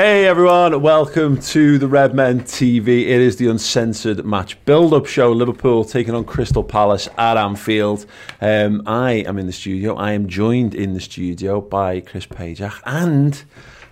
[0.00, 3.02] Hey everyone, welcome to the Red Men TV.
[3.02, 5.30] It is the uncensored match build-up show.
[5.30, 8.06] Liverpool taking on Crystal Palace at Anfield.
[8.40, 9.96] Um, I am in the studio.
[9.96, 13.44] I am joined in the studio by Chris Pajak and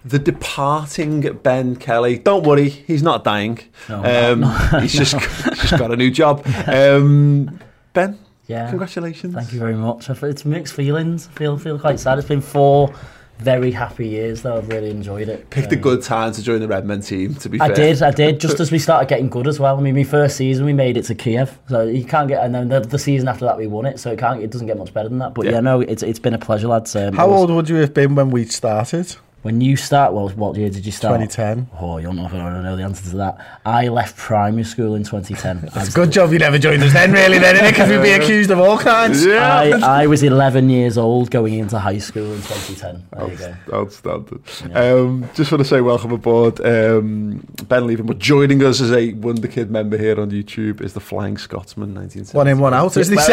[0.03, 2.17] the departing Ben Kelly.
[2.17, 3.59] Don't worry, he's not dying.
[3.91, 3.97] No,
[4.33, 4.49] um, no.
[4.81, 5.13] he's just
[5.45, 6.43] he's just got a new job.
[6.67, 7.61] Um,
[7.93, 8.71] ben, Yeah.
[8.71, 9.35] congratulations.
[9.35, 10.09] Thank you very much.
[10.09, 11.29] It's mixed feelings.
[11.29, 12.19] I feel feel quite sad.
[12.19, 12.95] It's been four
[13.39, 14.57] very happy years though.
[14.59, 15.49] I've really enjoyed it.
[15.51, 17.35] Picked a Um, good time to join the Red Men team.
[17.37, 18.41] To be I fair, I did, I did.
[18.41, 19.77] Just as we started getting good as well.
[19.77, 22.45] I mean, my first season we made it to Kiev, so you can't get.
[22.45, 24.43] And then the, the season after that we won it, so it can't.
[24.43, 25.35] It doesn't get much better than that.
[25.35, 25.53] But Yeah.
[25.53, 26.95] yeah, no, it's it's been a pleasure, lads.
[26.97, 29.17] Um, How was- old would you have been when we started?
[29.49, 31.19] When you start, well, what year did you start?
[31.23, 31.71] 2010.
[31.81, 33.61] Oh, you don't know if I don't know the answer to that.
[33.65, 35.71] I left primary school in 2010.
[35.75, 37.71] It's a good job you never joined us then, really, then, innit?
[37.71, 39.25] Because we'd be accused of all kinds.
[39.25, 39.81] Yeah.
[39.83, 43.07] I, I was 11 years old going into high school in 2010.
[43.11, 43.55] There you go.
[43.73, 44.43] Outstanding.
[44.75, 46.61] Um, just want to say welcome aboard.
[46.61, 50.93] Um, ben Leaving, but joining us as a Wonder Kid member here on YouTube is
[50.93, 52.37] the Flying Scotsman, 1970.
[52.37, 53.33] One in, one out, as they say.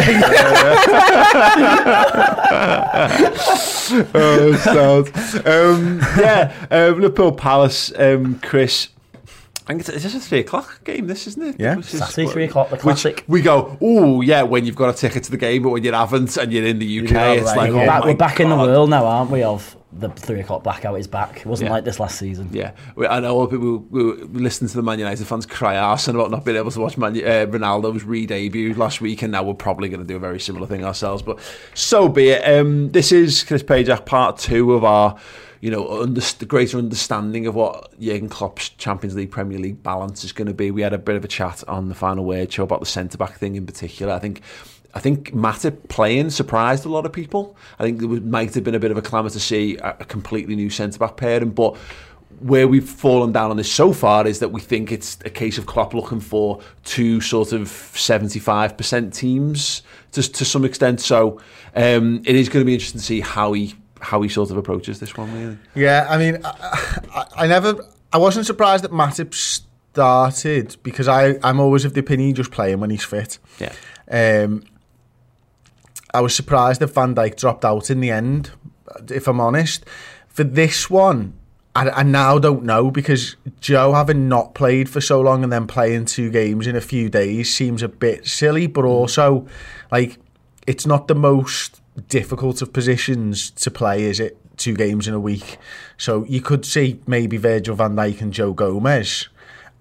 [4.13, 5.11] oh, sound.
[5.45, 8.89] Um, yeah, um, Liverpool Palace, um, Chris.
[9.67, 11.07] I think it's, is this a three o'clock game?
[11.07, 11.55] This isn't it?
[11.59, 11.81] Yeah.
[11.81, 13.23] Saturday, three o'clock, the classic.
[13.27, 15.91] we go, oh yeah, when you've got a ticket to the game, but when you
[15.91, 17.99] haven't and you're in the UK, Yeah, it's right, like, yeah.
[18.03, 19.41] oh we're back in the world now, aren't we?
[19.41, 21.37] Of the three o'clock blackout is back.
[21.39, 21.73] It wasn't Yeah.
[21.73, 22.49] like this last season.
[22.51, 22.71] Yeah,
[23.09, 26.43] I know all people who listen to the Man United fans cry arse about not
[26.43, 30.01] being able to watch Man, uh, Ronaldo's re-debut last week, and now we're probably going
[30.01, 31.21] to do a very similar thing ourselves.
[31.21, 31.39] But
[31.73, 32.43] so be it.
[32.43, 35.17] Um, this is Chris Pajak, part two of our,
[35.61, 40.23] you know, under, the greater understanding of what Jurgen Klopp's Champions League, Premier League balance
[40.23, 40.71] is going to be.
[40.71, 43.17] We had a bit of a chat on the final word show about the centre
[43.17, 44.13] back thing in particular.
[44.13, 44.41] I think.
[44.95, 47.57] I think Matip playing surprised a lot of people.
[47.77, 50.55] I think there might have been a bit of a clamour to see a, completely
[50.55, 51.75] new centre back pairing, but
[52.39, 55.57] where we've fallen down on this so far is that we think it's a case
[55.57, 59.81] of Klopp looking for two sort of 75% teams
[60.13, 61.01] to, to some extent.
[61.01, 61.41] So
[61.75, 64.57] um, it is going to be interesting to see how he how he sort of
[64.57, 65.33] approaches this one.
[65.33, 67.83] Really, Yeah, I mean, I, I, I never,
[68.13, 72.51] I wasn't surprised that Matip started because I, I'm always of the opinion he's just
[72.51, 73.39] playing when he's fit.
[73.57, 73.73] yeah,
[74.43, 74.63] Um,
[76.15, 78.51] I was surprised that Van Dijk dropped out in the end,
[79.09, 79.85] if I'm honest.
[80.29, 81.33] For this one,
[81.75, 85.67] I, I now don't know because Joe having not played for so long and then
[85.67, 88.89] playing two games in a few days seems a bit silly, but mm.
[88.89, 89.45] also,
[89.91, 90.17] like,
[90.65, 94.37] it's not the most difficult of positions to play, is it?
[94.55, 95.57] Two games in a week.
[95.97, 99.27] So you could see maybe Virgil van Dijk and Joe Gomez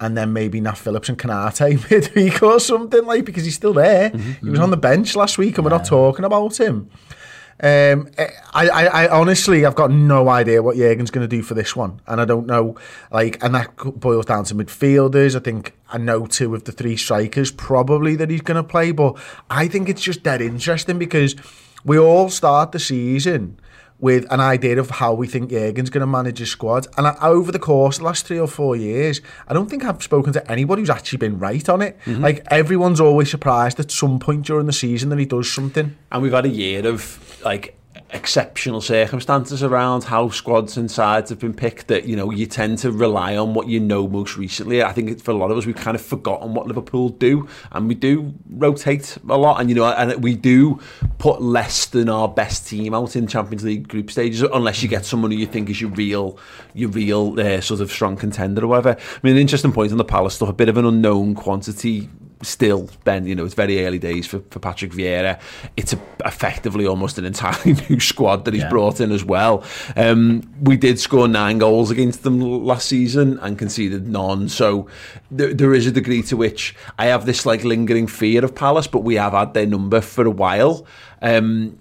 [0.01, 4.11] and then maybe Nat Phillips and Konaté midweek or something like because he's still there.
[4.11, 4.63] Mm-hmm, he was mm-hmm.
[4.63, 6.91] on the bench last week and we're not talking about him.
[7.61, 11.41] Um, eh, I, I, I honestly, I've got no idea what Jurgen's going to do
[11.41, 12.77] for this one, and I don't know.
[13.13, 15.37] Like, and that boils down to midfielders.
[15.37, 18.91] I think I know two of the three strikers probably that he's going to play,
[18.91, 19.17] but
[19.49, 21.37] I think it's just dead interesting because
[21.85, 23.61] we all start the season
[24.01, 26.87] with an idea of how we think Jurgen's going to manage his squad.
[26.99, 29.85] And I, over the course of the last three or four years, I don't think
[29.85, 31.99] I've spoken to anybody who's actually been right on it.
[32.05, 32.23] Mm-hmm.
[32.23, 35.97] Like everyone's always surprised at some point during the season that he does something.
[36.11, 37.79] and we've had a year of like
[38.11, 42.79] exceptional circumstances around how squads and sides have been picked that you know you tend
[42.79, 44.83] to rely on what you know most recently.
[44.83, 47.89] I think for a lot of us we've kind of forgotten what liverpool do and
[47.89, 49.61] we do rotate a lot.
[49.61, 50.81] And you know and we do
[51.19, 55.05] put less than our best team out in champions league group stages unless you get
[55.05, 56.39] someone who you think is your real
[56.75, 58.97] your real uh, sort of strong contender or whatever.
[59.01, 62.09] I mean an interesting point on the palace stuff a bit of an unknown quantity
[62.45, 65.41] still, Ben, you know, it's very early days for, for Patrick Vieira.
[65.77, 68.69] It's a, effectively almost an entirely new squad that he's Yeah.
[68.69, 69.65] brought in as well.
[69.97, 74.49] Um, we did score nine goals against them last season and conceded none.
[74.49, 74.89] So
[75.31, 78.87] there, there is a degree to which I have this like lingering fear of Palace,
[78.87, 80.87] but we have had their number for a while.
[81.23, 81.79] Um,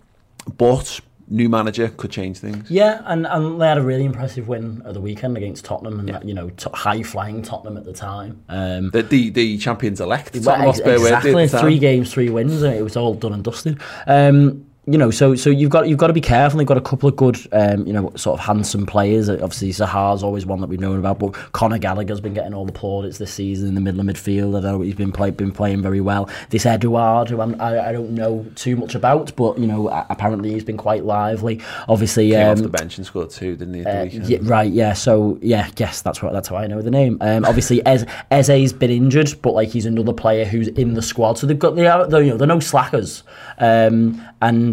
[0.58, 2.70] but new manager could change things.
[2.70, 6.10] Yeah, and, and they had a really impressive win at the weekend against Tottenham, and
[6.10, 8.44] that, you know, t- high flying Tottenham at the time.
[8.50, 10.36] Um, The, the, the champions elect.
[10.36, 13.14] Well, ex- Hotspur were at the exactly, three games, three wins, and it was all
[13.14, 13.80] done and dusted.
[14.08, 16.58] Um, you know, so so you've got you've got to be careful.
[16.58, 19.30] They've got a couple of good, um, you know, sort of handsome players.
[19.30, 22.74] Obviously, Zaha's always one that we've known about, but Conor Gallagher's been getting all the
[22.74, 24.58] plaudits this season in the middle of midfield.
[24.58, 26.30] I know he's been play, been playing very well.
[26.50, 30.52] This Edouard, who I'm, I, I don't know too much about, but you know, apparently
[30.52, 31.62] he's been quite lively.
[31.88, 33.86] Obviously, Came off um, the bench and scored two, didn't he?
[33.86, 34.92] Uh, yeah, right, yeah.
[34.92, 37.20] So yeah, yes, that's what that's how I know the name.
[37.22, 41.38] Um, obviously, Ez, Eze's been injured, but like he's another player who's in the squad.
[41.38, 43.24] So they've got they are they're, you know they're no slackers.
[43.60, 44.73] Um, and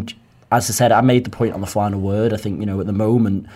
[0.52, 2.32] as I said, I made the point on the final word.
[2.32, 3.46] I think you know at the moment.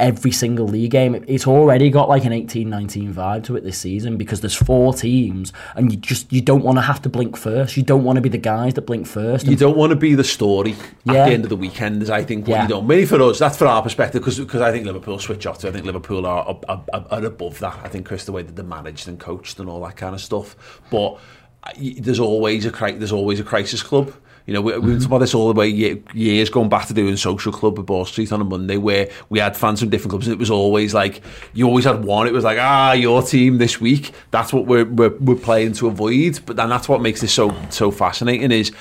[0.00, 4.16] Every single league game, it's already got like an 18-19 vibe to it this season
[4.16, 7.76] because there's four teams, and you just you don't want to have to blink first.
[7.76, 9.46] You don't want to be the guys that blink first.
[9.46, 10.72] You don't want to be the story
[11.06, 12.62] at the end of the weekend, is I think what Yeah.
[12.62, 12.86] you don't.
[12.88, 15.68] Maybe for us, that's for our perspective, because I think Liverpool switch off to.
[15.68, 17.78] I think Liverpool are, are, are, are above that.
[17.84, 20.20] I think Chris, the way that they're managed and coached and all that kind of
[20.20, 20.56] stuff.
[20.90, 21.20] But
[21.62, 21.70] uh,
[22.00, 24.12] there's always a there's always a crisis club.
[24.46, 27.16] You know, we, we talked about this all the way years going back to doing
[27.16, 30.26] social club at Ball Street on a Monday, where we had fans from different clubs.
[30.26, 31.22] And it was always like
[31.54, 32.26] you always had one.
[32.26, 34.12] It was like ah, your team this week.
[34.30, 36.40] That's what we're we're, we're playing to avoid.
[36.46, 38.72] But then that's what makes this so so fascinating is.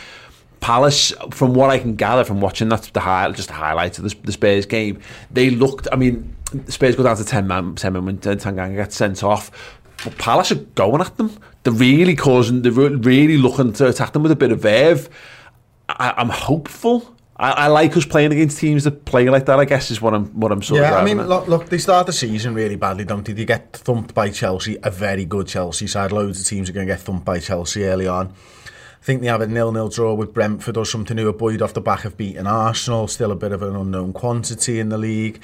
[0.60, 4.04] Palace, from what I can gather from watching that's the high, just the highlights of
[4.04, 5.88] the, the Spurs game, they looked.
[5.92, 6.36] I mean,
[6.68, 9.80] Spurs go down to ten man, ten men when Tanganga gets sent off.
[10.04, 11.36] But Palace are going at them.
[11.64, 12.62] They're really causing.
[12.62, 15.10] They're really looking to attack them with a bit of verve.
[16.00, 17.16] I, I'm hopeful.
[17.38, 19.60] I, I like us playing against teams that play like that.
[19.60, 20.94] I guess is what I'm what I'm sort yeah, of.
[20.94, 21.28] Yeah, I mean, at.
[21.28, 23.34] look, look, they start the season really badly, don't they?
[23.34, 26.12] They get thumped by Chelsea, a very good Chelsea side.
[26.12, 28.34] Loads of teams are going to get thumped by Chelsea early on.
[29.02, 31.74] I think they have a nil-nil draw with Brentford or something who are buoyed off
[31.74, 35.42] the back of beating Arsenal, still a bit of an unknown quantity in the league.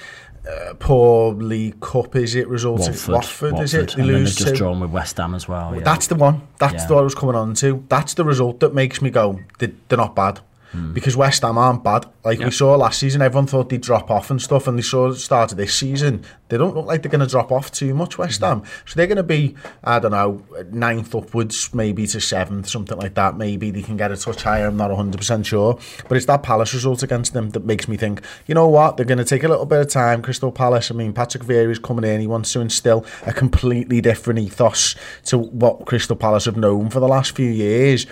[0.47, 2.47] Uh, poor League Cup, is it?
[2.47, 3.93] Results Watford, Watford, is it?
[3.95, 4.55] They and lose just to.
[4.55, 5.75] drawn with West Ham as well.
[5.75, 5.81] Yeah.
[5.83, 6.41] That's the one.
[6.59, 6.85] That's Yeah.
[6.87, 7.83] the what I was coming on to.
[7.89, 10.39] That's the result that makes me go, they're not bad.
[10.71, 10.93] Hmm.
[10.93, 12.05] Because West Ham aren't bad.
[12.23, 15.09] Like we saw last season, everyone thought they'd drop off and stuff, and they saw
[15.09, 16.23] the start of this season.
[16.49, 18.45] They don't look like they're going to drop off too much, West hmm.
[18.45, 18.63] Ham.
[18.85, 23.13] So they're going to be, I don't know, ninth upwards, maybe to seventh, something like
[23.15, 23.37] that.
[23.37, 24.67] Maybe they can get a touch higher.
[24.67, 25.79] I'm not 100% sure.
[26.07, 28.97] But it's that Palace result against them that makes me think, you know what?
[28.97, 30.21] They're going to take a little bit of time.
[30.21, 32.19] Crystal Palace, I mean, Patrick Vieira is coming in.
[32.19, 36.99] He wants to instill a completely different ethos to what Crystal Palace have known for
[36.99, 38.05] the last few years.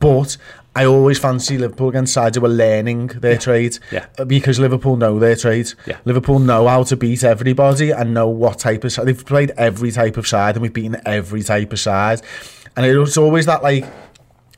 [0.00, 0.36] But
[0.74, 3.78] I always fancy Liverpool against sides who are learning their trade.
[3.92, 4.06] Yeah.
[4.18, 5.72] Uh, Because Liverpool know their trade.
[5.86, 5.98] Yeah.
[6.04, 9.06] Liverpool know how to beat everybody and know what type of side.
[9.06, 12.22] They've played every type of side and we've beaten every type of side.
[12.76, 13.84] And it's always that like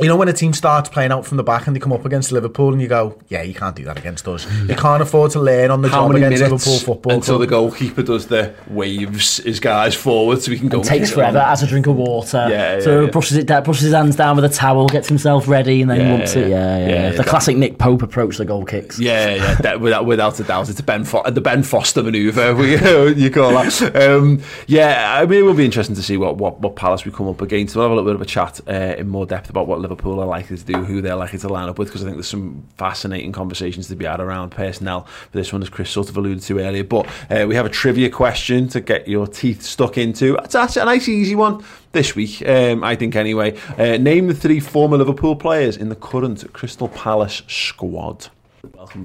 [0.01, 2.05] you know when a team starts playing out from the back and they come up
[2.05, 4.51] against Liverpool and you go, yeah, you can't do that against us.
[4.67, 7.41] You can't afford to learn on the How job many against Liverpool football until club.
[7.43, 10.81] the goalkeeper does the waves his guys forward so we can go?
[10.81, 11.33] It takes kick it on?
[11.33, 11.41] forever.
[11.47, 12.47] Has a drink of water.
[12.49, 13.11] Yeah, yeah, so yeah.
[13.11, 16.01] brushes it down, brushes his hands down with a towel, gets himself ready, and then
[16.01, 16.49] Yeah, wants yeah, it.
[16.49, 16.79] Yeah, yeah.
[16.79, 17.11] yeah, yeah.
[17.11, 18.99] yeah, the classic Nick Pope approach to goal kicks.
[18.99, 22.55] Yeah, yeah, that, without, without a doubt, it's a Ben Fo- the Ben Foster manoeuvre.
[22.63, 22.73] We,
[23.15, 23.95] you call that?
[23.97, 27.13] Um, yeah, I mean, it will be interesting to see what, what, what Palace we
[27.13, 27.77] come up against.
[27.77, 30.21] We'll have a little bit of a chat uh, in more depth about what Liverpool
[30.21, 32.29] are likely to do, who they're likely to line up with, because I think there's
[32.29, 36.17] some fascinating conversations to be had around personnel for this one, as Chris sort of
[36.17, 36.85] alluded to earlier.
[36.85, 40.37] But uh, we have a trivia question to get your teeth stuck into.
[40.37, 43.17] It's actually a nice, easy one this week, um, I think.
[43.17, 48.29] Anyway, uh, name the three former Liverpool players in the current Crystal Palace squad.
[48.75, 49.05] Welcome.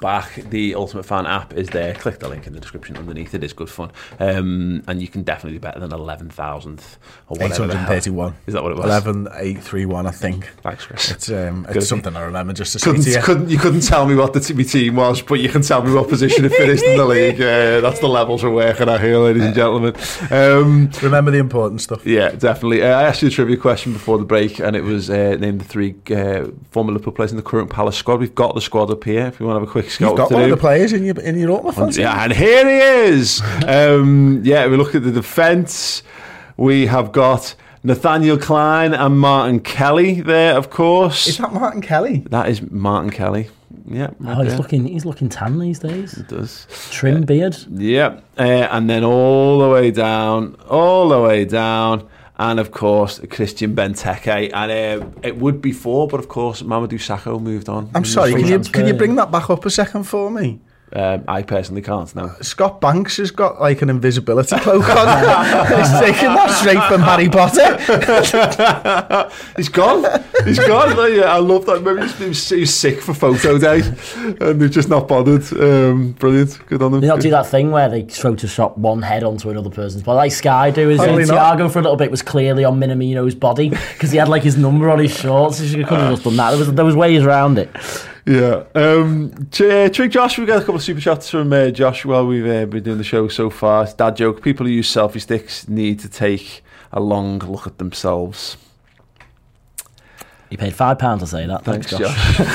[0.00, 1.94] back, the Ultimate Fan app is there.
[1.94, 3.34] Click the link in the description underneath.
[3.34, 6.98] It is good fun, um, and you can definitely do better than eleven thousandth
[7.28, 7.64] or whatever.
[7.64, 8.34] 831.
[8.46, 8.86] Is that what it was?
[8.86, 10.46] 11831, I think.
[10.62, 11.10] Thanks, Chris.
[11.10, 13.22] It's um, it's something I remember just to couldn't, to you.
[13.22, 15.92] couldn't you couldn't tell me what the TV team was, but you can tell me
[15.92, 17.40] what position it finished in the league.
[17.56, 19.94] Uh, that's the levels we're working at here, ladies and gentlemen.
[20.30, 22.04] Um, Remember the important stuff.
[22.04, 22.82] yeah, definitely.
[22.82, 25.58] Uh, I asked you a trivia question before the break, and it was uh, name
[25.58, 28.20] the three uh, former Liverpool players in the current Palace squad.
[28.20, 29.26] We've got the squad up here.
[29.26, 30.92] If you want to have a quick scout, You've got to one of the players
[30.92, 31.98] in your in your Ultimate fans.
[31.98, 33.40] Yeah, and here he is.
[33.66, 36.02] um, yeah, we look at the defence.
[36.56, 41.26] We have got Nathaniel Klein and Martin Kelly there, of course.
[41.26, 42.24] Is that Martin Kelly?
[42.30, 43.48] that is Martin Kelly.
[43.88, 44.58] Yeah, Oh, he's there.
[44.58, 46.12] looking he's looking tan these days.
[46.28, 46.66] does.
[46.90, 47.56] Trim beard.
[47.70, 53.20] Yeah, uh, and then all the way down, all the way down, and of course
[53.30, 57.90] Christian Benteke, and uh, it would be four, but of course Mamadou Sakho moved on.
[57.94, 58.32] I'm sorry.
[58.32, 60.60] Can you can you bring that back up a second for me?
[60.92, 62.36] Um, I personally can't now.
[62.42, 65.66] Scott Banks has got like an invisibility cloak on.
[65.78, 67.76] He's taking that straight from Harry Potter.
[69.56, 70.22] He's gone.
[70.44, 70.96] He's gone.
[70.96, 71.82] Like, yeah, I love that.
[71.82, 73.82] Maybe he's, he was, he was sick for photo day,
[74.40, 75.42] and they've just not bothered.
[75.60, 76.64] Um, brilliant.
[76.66, 77.00] Good on them.
[77.00, 80.32] They don't do that thing where they Photoshop one head onto another person's body, like
[80.32, 80.88] Sky do.
[80.88, 81.28] Is Probably it?
[81.28, 81.58] not.
[81.58, 84.56] Thiago for a little bit was clearly on Minamino's body because he had like his
[84.56, 85.58] number on his shorts.
[85.58, 86.50] He could have just done that.
[86.50, 87.70] There was there was ways around it.
[88.26, 88.64] Yeah.
[88.74, 92.26] Um, Ch- uh, Josh, we've got a couple of super chats from uh, Josh while
[92.26, 93.84] we've uh, been doing the show so far.
[93.84, 94.42] It's dad joke.
[94.42, 98.56] People who use selfie sticks need to take a long look at themselves.
[100.50, 101.64] He paid five pounds to say that.
[101.64, 102.36] Thanks, Thanks, Josh.
[102.36, 102.46] Josh.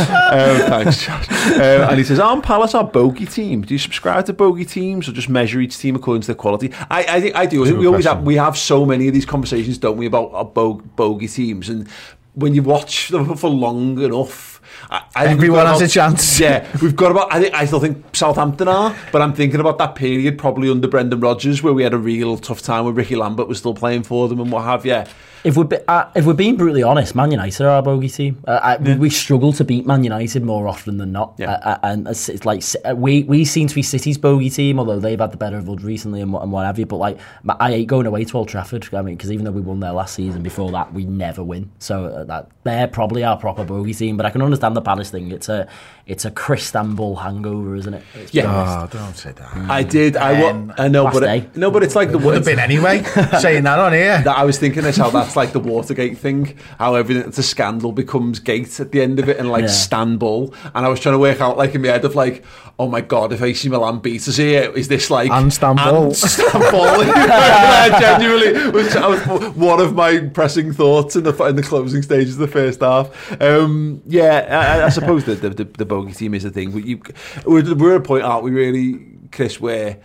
[0.10, 1.30] um, thanks, Josh.
[1.54, 3.62] Um, and he says, "Aren't Palace our bogey team?
[3.62, 6.72] Do you subscribe to bogey teams or just measure each team according to their quality?"
[6.90, 7.62] I, I think I do.
[7.64, 8.18] I think we always question.
[8.18, 11.70] have we have so many of these conversations, don't we, about our bo- bogey teams?
[11.70, 11.88] And
[12.34, 14.60] when you watch them for long enough.
[14.90, 16.40] I, I Everyone has a chance.
[16.40, 17.32] Yeah, we've got about.
[17.32, 20.88] I think I still think Southampton are, but I'm thinking about that period probably under
[20.88, 24.04] Brendan Rodgers where we had a real tough time when Ricky Lambert was still playing
[24.04, 25.04] for them and what have you.
[25.42, 28.42] If we're uh, if we're being brutally honest, Man United are our bogey team.
[28.46, 31.52] Uh, I, we- We struggle to beat Man United more often than not, Yeah.
[31.52, 34.78] uh, uh, and it's, it's like uh, we we seem to be City's bogey team,
[34.78, 36.84] although they've had the better of us recently and what, and what have you.
[36.84, 37.18] But like,
[37.48, 38.92] I hate going away to Old Trafford.
[38.94, 41.70] I mean, because even though we won there last season, before that we never win.
[41.78, 44.18] So uh, that they're probably our proper bogey team.
[44.18, 45.30] But I can understand the Palace thing.
[45.30, 45.66] It's a
[46.10, 48.02] it's a Christambul hangover, isn't it?
[48.14, 48.42] It's Yeah.
[48.42, 49.70] just- Oh, don't say that.
[49.70, 50.16] I did.
[50.16, 52.58] I, wa- Um, I know, but it, no, but it's like the Would have been
[52.58, 53.02] anyway.
[53.40, 54.20] saying that on here.
[54.24, 57.42] That I was thinking is how that's like the Watergate thing, how everything that's a
[57.42, 59.66] scandal becomes gate at the end of it, and like Yeah.
[59.68, 60.52] Istanbul.
[60.74, 62.44] And I was trying to work out, like in my head, of like,
[62.78, 66.02] oh my god, if AC Milan beat us here, is this like And Istanbul.
[66.04, 67.04] and Istanbul?
[67.20, 69.20] Yeah, genuinely, which I was
[69.56, 73.06] one of my pressing thoughts in the in the closing stages of the first half.
[73.40, 76.84] Um, yeah, I, I suppose that the, the the bogey team is a thing, but
[76.84, 77.00] you
[77.44, 78.50] we're, we're at a point, aren't we?
[78.50, 79.98] Really, Chris, where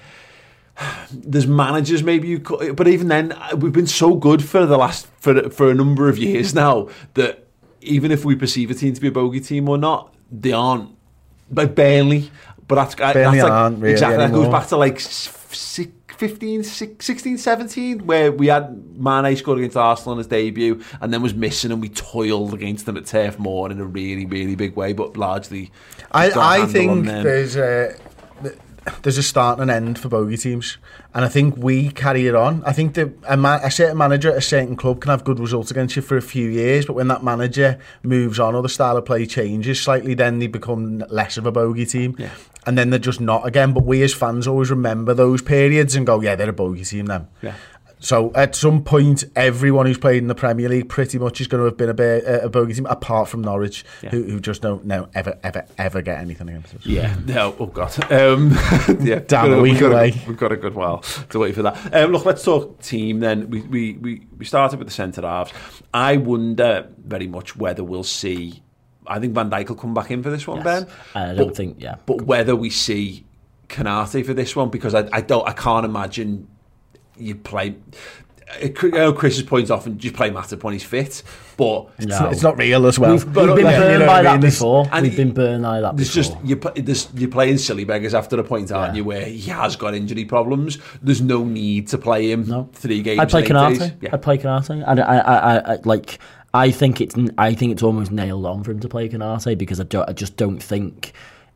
[1.11, 5.07] there's managers maybe you could, but even then we've been so good for the last
[5.19, 7.47] for for a number of years now that
[7.81, 10.89] even if we perceive a team to be a bogey team or not they aren't
[11.49, 12.29] but barely
[12.67, 15.87] but that's, Burnley that's like aren't really exactly that goes back to like six,
[16.17, 21.21] 15 16 17 where we had Mane scored against Arsenal on his debut and then
[21.21, 24.75] was missing and we toiled against them at Turf Moor in a really really big
[24.75, 25.71] way but largely
[26.11, 27.95] I, I think there's a
[29.01, 30.77] there's a start and an end for bogey teams,
[31.13, 32.63] and I think we carry it on.
[32.65, 35.39] I think that a, man, a certain manager at a certain club can have good
[35.39, 38.69] results against you for a few years, but when that manager moves on or the
[38.69, 42.15] style of play changes slightly, then they become less of a bogey team.
[42.17, 42.29] Yeah.
[42.67, 43.73] And then they're just not again.
[43.73, 47.05] But we as fans always remember those periods and go, yeah, they're a bogey team
[47.05, 47.27] then.
[47.43, 47.53] Yeah.
[47.99, 51.61] So at some point, everyone who's played in the Premier League pretty much is going
[51.61, 54.09] to have been a, bit, a, a bogey team, apart from Norwich, Yeah.
[54.09, 56.85] who, who just don't no ever ever ever get anything against us.
[56.85, 58.11] Yeah, no, oh god.
[58.11, 58.51] Um,
[59.01, 60.21] yeah, Damn, we've got a week we've got away.
[60.27, 60.99] we've got a good while
[61.29, 61.95] to wait for that.
[61.95, 63.49] Um, look, let's talk team then.
[63.49, 65.51] We, we, we, we started with the centre halves.
[65.93, 68.61] I wonder very much whether we'll see.
[69.07, 70.83] I think Van Dijk will come back in for this one, Yes.
[70.83, 70.87] Ben.
[71.15, 71.95] I don't But- think- yeah.
[72.05, 73.25] But whether we see
[73.69, 76.47] Konaté for this one, because I, I don't, I can't imagine
[77.17, 77.75] you play.
[78.61, 81.23] Uh, I know Chris's point often you play Matip when he's fit,
[81.57, 83.13] but It's, not, it's not real as well.
[83.13, 84.41] We've, we've been yeah, burned you know by I that mean?
[84.41, 84.87] There's- before.
[84.91, 86.35] and We've been burned by that There's before.
[86.35, 88.97] just you, put- there's, you're playing silly beggars after a point, aren't Yeah.
[88.97, 89.03] you?
[89.03, 90.77] Where he has got injury problems.
[91.01, 92.69] There's no need to play him No.
[92.73, 93.19] three games.
[93.19, 93.79] I'd play in eight days.
[93.79, 93.97] Konaté.
[94.03, 94.09] Yeah.
[94.13, 94.83] I'd play Konaté.
[94.87, 95.17] And I, I,
[95.57, 96.19] I, I, like,
[96.53, 99.79] I think it's, I think it's almost nailed on for him to play Konaté because
[99.79, 101.13] I, don't, I just don't think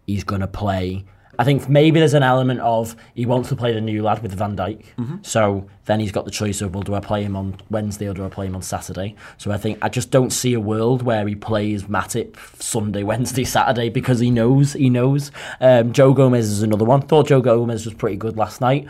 [0.07, 1.05] he's going to play
[1.39, 4.33] I think maybe there's an element of he wants to play the new lad with
[4.33, 4.83] Van Dijk.
[5.25, 8.13] So then he's got the choice of, well, do I play him on Wednesday or
[8.13, 9.15] do I play him on Saturday?
[9.37, 13.45] So I think I just don't see a world where he plays Matip Sunday, Wednesday,
[13.45, 15.31] Saturday because he knows, he knows.
[15.61, 17.03] Um, Joe Gomez is another one.
[17.03, 18.89] Thought Joe Gomez was pretty good last night.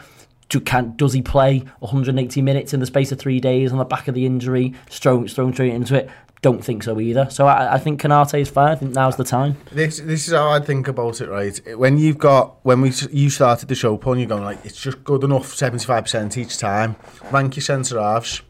[0.49, 3.85] Do, can, does he play 180 minutes in the space of three days on the
[3.85, 6.09] back of the injury, thrown, thrown straight into it?
[6.41, 7.27] Don't think so either.
[7.29, 8.71] So I, I think Konaté is fine.
[8.71, 9.57] I think now's the time.
[9.71, 11.59] This this is how I think about it, right?
[11.77, 14.81] When you've got when we you started the show, Paul, and you're going like it's
[14.81, 16.95] just good enough, seventy five percent each time.
[17.31, 18.41] Rank your centre halves.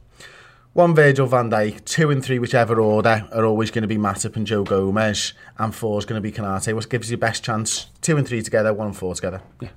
[0.73, 4.35] One Virgil van Dijk, two and three, whichever order, are always going to be Matip
[4.35, 6.75] and Joe Gomez, and four is going to be Konaté.
[6.75, 7.87] What gives you the best chance?
[8.01, 9.41] Two and three together, one and four together.
[9.59, 9.69] Yeah,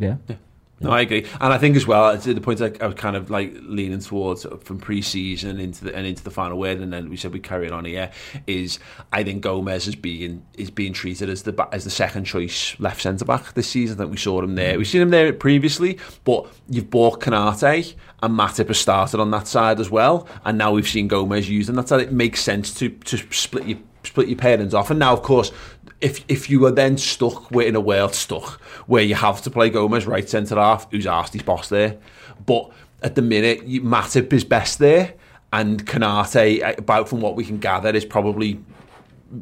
[0.00, 0.16] Yeah.
[0.28, 0.36] Yeah.
[0.82, 3.30] No, I agree, and I think as well to the point I, was kind of
[3.30, 7.16] like leaning towards from pre-season into the and into the final word, and then we
[7.16, 8.10] said we carry it on here.
[8.48, 8.80] Is
[9.12, 13.02] I think Gomez is being is being treated as the as the second choice left
[13.02, 13.96] centre back this season.
[13.96, 14.76] I think we saw him there.
[14.76, 19.46] We've seen him there previously, but you've bought Konaté and Matip has started on that
[19.46, 22.00] side as well, and now we've seen Gomez used on that side.
[22.00, 25.52] It makes sense to to split your split your parents off, and now of course
[26.02, 29.50] if if you are then stuck with in a world stuck where you have to
[29.50, 31.96] play Gomez right centre half, who's asked his boss there,
[32.44, 32.70] but
[33.02, 35.14] at the minute Matip is best there,
[35.52, 38.60] and Konaté, uh, about from what we can gather, is probably.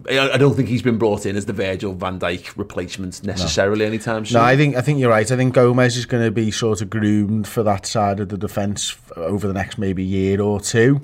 [0.09, 4.25] I don't think he's been brought in as the Virgil Van Dijk replacement necessarily anytime
[4.25, 4.39] soon.
[4.39, 5.29] No, I think I think you're right.
[5.29, 8.39] I think Gomez is going to be sort of groomed for that side of the
[8.39, 11.01] defence over the next maybe year or two.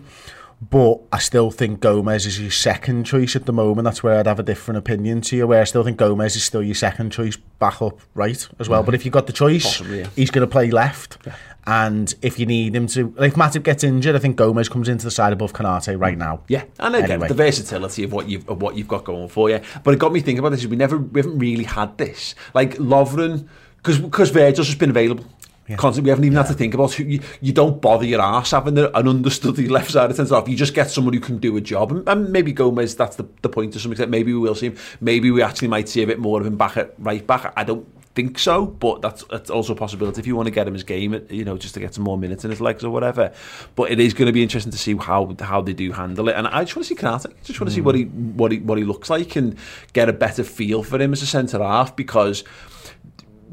[0.59, 3.85] But I still think Gomez is your second choice at the moment.
[3.85, 5.47] That's where I'd have a different opinion to you.
[5.47, 8.83] Where I still think Gomez is still your second choice back up right as well.
[8.83, 10.09] But if you've got the choice, Possibly, yeah.
[10.17, 11.19] he's going to play left.
[11.67, 14.89] And if you need him to, like if Matip gets injured, I think Gomez comes
[14.89, 16.41] into the side above Konaté right now.
[16.49, 17.29] Yeah, and again, Anyway.
[17.29, 19.61] the versatility of what you've of what you've got going for you.
[19.85, 20.65] But it got me thinking about this.
[20.65, 22.35] We never, we haven't really had this.
[22.55, 23.49] Like Lovren,
[23.79, 25.25] because because Virgil's just been available.
[25.75, 28.53] Constantly, we haven't even had to think about who you, you don't bother your ass
[28.53, 30.49] having an understudy left side of centre half.
[30.49, 32.95] You just get someone who can do a job, and, and maybe Gomez.
[32.95, 34.11] That's the, the point to some extent.
[34.11, 34.77] Maybe we will see him.
[35.01, 37.53] Maybe we actually might see a bit more of him back at right back.
[37.57, 40.67] I don't think so, but that's, that's also a possibility if you want to get
[40.67, 42.91] him his game, you know, just to get some more minutes in his legs or
[42.91, 43.33] whatever.
[43.77, 46.35] But it is going to be interesting to see how how they do handle it.
[46.35, 47.27] And I just want to see Konaté.
[47.27, 47.99] I just want to see what mm.
[47.99, 49.57] he what he what he looks like and
[49.93, 52.43] get a better feel for him as a centre half because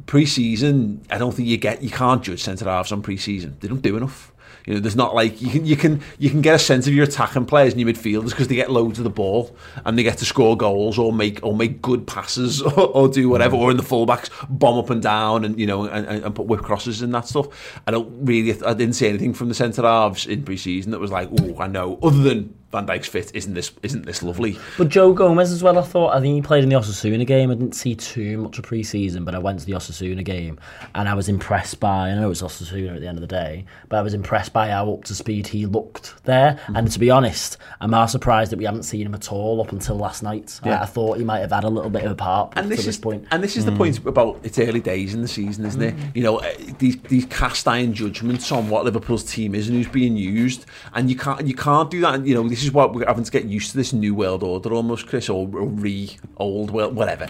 [0.05, 3.57] pre-season, I don't think you get you can't judge centre halves on pre-season.
[3.59, 4.33] They don't do enough.
[4.65, 6.93] You know, there's not like you can you can you can get a sense of
[6.93, 10.03] your attacking players and your midfielders because they get loads of the ball and they
[10.03, 13.71] get to score goals or make or make good passes or, or do whatever or
[13.71, 17.01] in the fullbacks bomb up and down and you know and, and put whip crosses
[17.01, 17.81] and that stuff.
[17.85, 21.11] I don't really I didn't see anything from the centre halves in pre-season that was
[21.11, 24.57] like oh I know other than Van Dijk's fit isn't this isn't this lovely.
[24.77, 26.13] But Joe Gomez as well, I thought.
[26.13, 27.51] I think he played in the Osasuna game.
[27.51, 30.59] I didn't see too much of pre-season, but I went to the Osasuna game
[30.95, 32.09] and I was impressed by.
[32.09, 34.69] I know it's Osasuna at the end of the day, but I was impressed by
[34.69, 36.59] how up to speed he looked there.
[36.63, 36.75] Mm-hmm.
[36.75, 39.71] And to be honest, I'm more surprised that we haven't seen him at all up
[39.71, 40.59] until last night.
[40.63, 40.81] I, Yeah.
[40.81, 42.85] I thought he might have had a little bit of a part and to this
[42.85, 43.27] this is point.
[43.31, 43.77] and this is the mm.
[43.77, 45.95] point about it's early days in the season, isn't it?
[45.95, 46.15] Mm.
[46.15, 49.91] You know, eh, these these cast iron judgments on what Liverpool's team is and who's
[49.91, 52.25] being used, and you can't you can't do that.
[52.25, 54.73] You know, this is what we're having to get used to this new world order
[54.73, 57.27] almost, Chris, or, or re old world, whatever.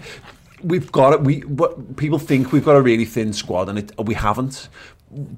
[0.64, 1.22] We've got it.
[1.22, 4.70] We what people think we've got a really thin squad, and it, we haven't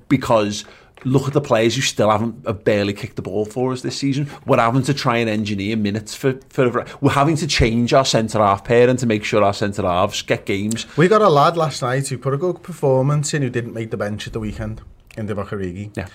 [0.10, 0.66] because.
[1.04, 3.96] Look at the players who still haven't have barely kicked the ball for us this
[3.96, 4.28] season.
[4.48, 8.40] We're having to try and engineer minutes for, for we're having to change our centre
[8.40, 10.88] half pairing to make sure our centre halves get games.
[10.98, 13.92] We got a lad last night who put a good performance in who didn't make
[13.92, 14.82] the bench at the weekend
[15.18, 15.96] in the Origi.
[15.96, 16.08] Yeah.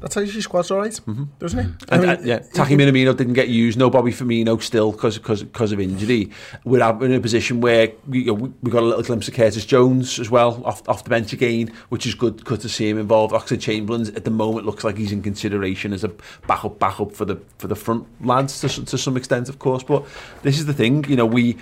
[0.00, 1.24] That's how your squad's all right, mm-hmm.
[1.38, 1.66] doesn't it?
[1.88, 3.78] And, uh, yeah, Taki Minamino didn't get used.
[3.78, 6.30] No Bobby Firmino still because of injury.
[6.64, 9.34] We're in a position where we, you know, we we got a little glimpse of
[9.34, 12.44] Curtis Jones as well off off the bench again, which is good.
[12.44, 13.34] Good to see him involved.
[13.34, 16.10] Oxlade-Chamberlain at the moment looks like he's in consideration as a
[16.46, 19.82] backup backup for the for the front lads to, to some extent, of course.
[19.82, 20.04] But
[20.42, 21.56] this is the thing, you know, we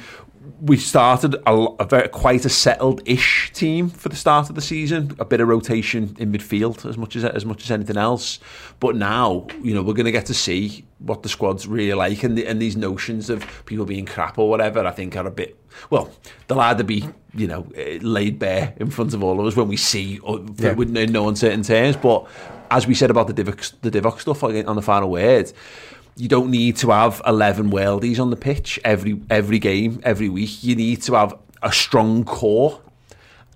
[0.64, 5.14] we started a, a very quite a settled-ish team for the start of the season.
[5.18, 8.38] A bit of rotation in midfield, as much as as much as anything else.
[8.80, 12.22] But now, you know, we're going to get to see what the squad's really like,
[12.22, 15.30] and, the, and these notions of people being crap or whatever, I think, are a
[15.30, 15.54] bit.
[15.90, 16.10] Well,
[16.48, 19.68] they'll either be, you know, eh, laid bare in front of all of us when
[19.68, 20.72] we see, or Yeah.
[20.72, 21.96] with no, uncertain terms.
[21.96, 22.26] But
[22.70, 25.52] as we said about the Divock, the Divock stuff on the final word,
[26.16, 30.62] you don't need to have 11 worldies on the pitch every every game, every week.
[30.62, 32.80] You need to have a strong core,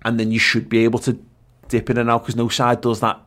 [0.03, 1.19] and then you should be able to
[1.67, 3.21] dip in and out because no side does that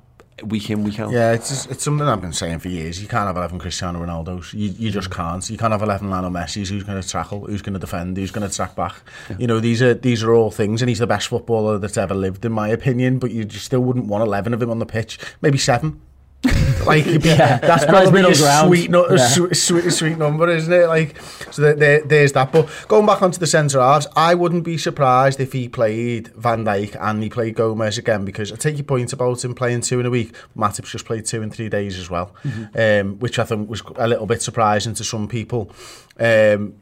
[0.44, 1.10] week in, week out.
[1.10, 3.00] Yeah, it's just, it's something I've been saying for years.
[3.00, 4.52] You can't have 11 Cristiano Ronaldo's.
[4.52, 5.14] You, you just mm.
[5.14, 5.48] can't.
[5.48, 6.68] You can't have 11 Lionel Messi's.
[6.68, 7.46] Who's going to tackle?
[7.46, 8.16] Who's going to defend?
[8.16, 8.96] Who's going to track back?
[9.38, 12.14] You know, these are these are all things, and he's the best footballer that's ever
[12.14, 13.18] lived, in my opinion.
[13.18, 15.18] But you just still wouldn't want 11 of him on the pitch.
[15.40, 16.00] Maybe seven.
[16.86, 17.58] like Yeah.
[17.58, 18.68] that's probably middle a ground.
[18.68, 19.28] sweet, no, Yeah.
[19.28, 20.86] sweet, sweet, sweet number, isn't it?
[20.88, 21.20] Like,
[21.52, 22.50] so there, there, there's that.
[22.50, 26.64] But going back onto the centre halves, I wouldn't be surprised if he played Van
[26.64, 30.00] Dijk and he played Gomez again because I take your point about him playing two
[30.00, 30.34] in a week.
[30.56, 32.34] Matip's just played two in three days as well,
[32.74, 35.70] um, which I think was a little bit surprising to some people.
[36.18, 36.74] Um,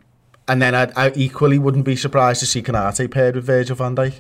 [0.49, 3.94] and then I, I equally wouldn't be surprised to see Konaté paired with Virgil van
[3.94, 4.14] Dijk.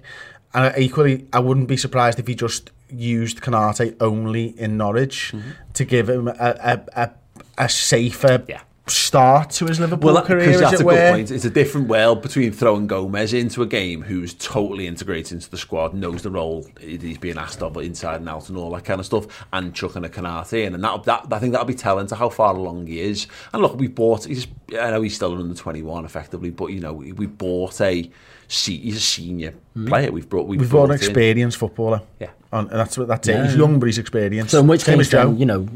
[0.52, 5.34] And I equally, I wouldn't be surprised if he just used Konaté only in Norwich
[5.74, 7.10] to give him a, a, a,
[7.58, 8.60] a safer Yeah.
[8.86, 10.92] start to his Liverpool Well, career, because that's it a were.
[10.94, 11.30] good point.
[11.30, 15.56] It's a different world between throwing Gomez into a game who's totally integrated into the
[15.56, 18.98] squad, knows the role he's being asked of inside and out and all that kind
[18.98, 20.74] of stuff, and chucking a Konaté in.
[20.74, 23.26] And that, that I think that'll be telling to how far along he is.
[23.52, 26.92] And look, we bought, he's, I know he's still under 21 effectively, but, you know,
[26.94, 28.10] we bought a,
[28.50, 29.86] se- he's a senior hmm.
[29.86, 30.12] player.
[30.12, 30.96] We've brought, we've, We've got brought an in.
[30.96, 32.02] experienced footballer.
[32.18, 32.30] Yeah.
[32.52, 33.44] And that's what that's it.
[33.44, 34.50] He's young, but he's experienced.
[34.50, 35.68] So in which Same case, then, you know,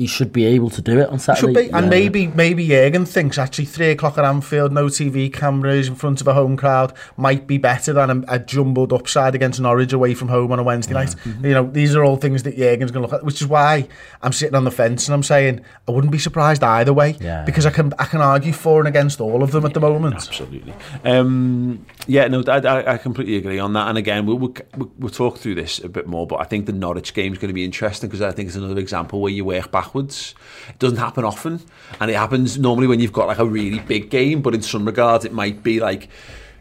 [0.00, 1.52] he should be able to do it on Saturday.
[1.52, 5.88] Should be, and maybe maybe Jurgen thinks actually three o'clock at Anfield, no TV cameras
[5.88, 9.60] in front of a home crowd might be better than a, a jumbled upside against
[9.60, 11.10] Norwich away from home on a Wednesday night.
[11.10, 11.44] Mm-hmm.
[11.44, 13.88] You know, these are all things that Jurgen's going to look at, which is why
[14.22, 17.44] I'm sitting on the fence and I'm saying I wouldn't be surprised either way Yeah.
[17.44, 20.14] because I can I can argue for and against all of them at the moment.
[20.14, 20.72] Absolutely.
[21.04, 23.88] Um, yeah, no, I, I, completely agree on that.
[23.88, 24.54] And again, we'll, we'll,
[24.98, 27.48] we'll talk through this a bit more, but I think the Norwich game is going
[27.50, 30.34] to be interesting because I think it's another example where you work backwards.
[30.68, 31.60] It doesn't happen often,
[32.00, 34.84] and it happens normally when you've got like a really big game, but in some
[34.84, 36.08] regards, it might be like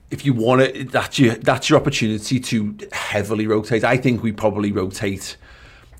[0.09, 3.83] if you want it, that's your, that's your opportunity to heavily rotate.
[3.83, 5.37] I think we probably rotate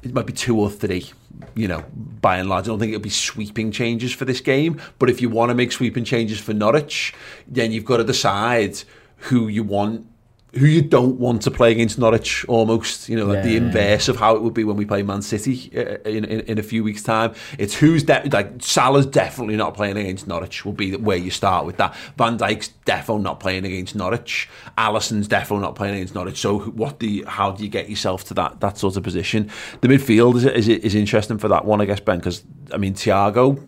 [0.01, 1.11] it might be two or three,
[1.55, 1.83] you know,
[2.21, 2.65] by and large.
[2.65, 4.81] I don't think it'll be sweeping changes for this game.
[4.97, 7.13] But if you want to make sweeping changes for Norwich,
[7.47, 8.81] then you've got to decide
[9.17, 10.07] who you want,
[10.55, 13.57] who you don't want to play against Norwich almost, you know, like the Yeah.
[13.57, 16.57] inverse of how it would be when we play Man City uh, in, in, in
[16.57, 17.33] a few weeks' time.
[17.59, 21.65] It's who's, de- like, Salah's definitely not playing against Norwich, will be where you start
[21.67, 21.95] with that.
[22.17, 24.49] Van Dijk's definitely not playing against Norwich.
[24.77, 26.37] Alisson's definitely not playing against Norwich.
[26.39, 29.51] So what do you, how do you get yourself to that that sort of position?
[29.81, 32.95] The midfield is, is, is interesting for that one, I guess, Ben, because, I mean,
[32.95, 33.63] Thiago,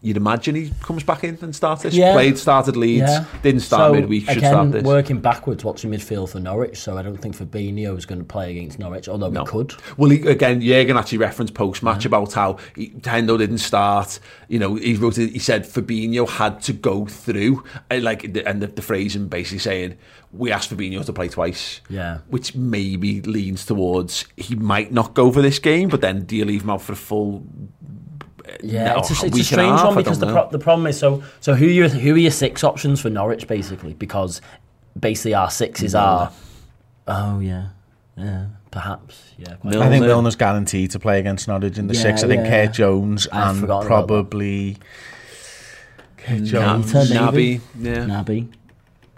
[0.00, 1.94] you'd imagine he comes back in and starts this.
[1.94, 2.12] Yeah.
[2.12, 3.24] Played, started Leeds, Yeah.
[3.42, 4.82] didn't start so, midweek, should again, start this.
[4.84, 6.78] working backwards, watching midfield for Norwich.
[6.78, 9.44] So I don't think Fabinho is going to play against Norwich, although No.
[9.44, 9.74] he could.
[9.96, 14.20] Well, he, again, Jurgen actually referenced post match about how he, Hendo didn't start.
[14.48, 18.46] You know, he wrote it, he said Fabinho had to go through, uh, like, the-
[18.48, 19.96] and the, the phrasing basically saying
[20.32, 21.80] we asked Fabinho to play twice.
[21.88, 22.18] Yeah.
[22.28, 26.44] which maybe leans towards he might not go for this game, but then do you
[26.44, 27.42] leave him out for a full?
[28.62, 29.86] Yeah, no, it's a, it's a strange half?
[29.86, 32.64] one because the pro- the problem is so so who you who are your six
[32.64, 34.40] options for Norwich basically because
[34.98, 36.32] basically our sixes are
[37.06, 37.68] oh yeah
[38.16, 39.84] yeah perhaps yeah Milner.
[39.86, 42.24] I think Milner's guaranteed to play against Norwich in the Yeah, six.
[42.24, 42.66] I think yeah.
[42.66, 44.06] Kurt Jones I've and forgotten about that.
[44.08, 44.76] probably
[46.16, 46.46] Kurt Na- mm.
[46.46, 46.92] Jones.
[46.92, 47.10] Naby.
[47.16, 48.48] Naby, yeah, Naby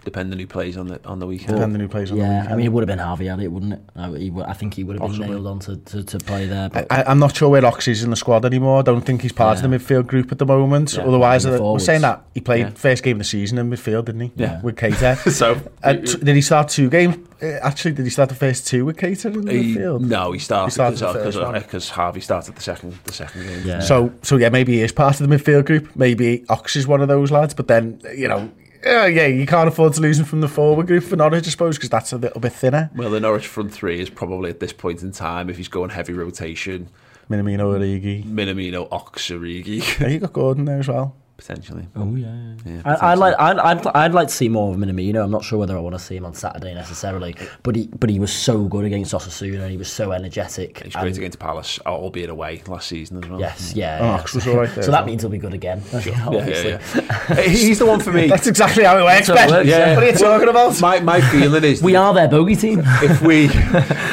[0.03, 1.55] depending who plays on the on the weekend.
[1.55, 2.53] Depending who plays on the yeah weekend.
[2.53, 4.73] I mean it would have been Harvey had it wouldn't it I, he, I think
[4.73, 5.29] he would have been Possibly.
[5.35, 8.03] nailed on to, to, to play there but I, I'm not sure where Ox is
[8.03, 8.79] in the squad anymore.
[8.79, 9.65] I don't think he's part Yeah.
[9.65, 10.93] of the midfield group at the moment.
[10.95, 12.69] Yeah, Otherwise, the uh, we're saying that he played Yeah.
[12.71, 14.31] first game of the season in midfield, didn't he?
[14.35, 14.61] Yeah.
[14.61, 15.17] With Keita.
[15.31, 17.17] So Uh, t- did he start two games?
[17.41, 20.01] Uh, actually, did he start the first two with Keita in the he, midfield?
[20.01, 21.53] no, he started started because the first one.
[21.61, 23.61] because Harvey started the second the second game.
[23.65, 25.95] yeah So, so yeah, maybe he is part of the midfield group.
[25.95, 27.53] Maybe Ox is one of those lads.
[27.53, 28.49] But then, you know,
[28.83, 31.51] yeah, yeah, you can't afford to lose him from the forward group for Norwich, I
[31.51, 32.89] suppose, because that's a little bit thinner.
[32.95, 35.91] Well, the Norwich front three is probably at this point in time, if he's going
[35.91, 36.89] heavy rotation,
[37.29, 38.25] Minamino Origi.
[38.25, 41.15] Minamino, Ox, Origi, Yeah, you got Gordon there as well.
[41.41, 41.87] Potentially.
[41.95, 45.23] Oh yeah, Yeah, I, I'd like I'd, I'd, I'd like to see more of Minamino.
[45.23, 48.09] I'm not sure whether I want to see him on Saturday necessarily, but he but
[48.11, 50.83] he was so good against Osasuna and he was so energetic.
[50.83, 53.39] He's great and- against Palace, albeit away last season as well.
[53.39, 53.97] Yes, yeah.
[53.99, 54.11] Oh, yeah.
[54.13, 55.81] Ox was all right there so that means he'll be good again.
[55.91, 57.41] Yeah, yeah, yeah.
[57.47, 58.27] he's the one for me.
[58.27, 59.57] That's exactly how it works, That's how it Ben.
[59.59, 59.95] works, yeah.
[59.95, 60.81] What are you talking about?
[60.81, 62.81] My my feeling is We are their bogey team.
[62.85, 63.45] if we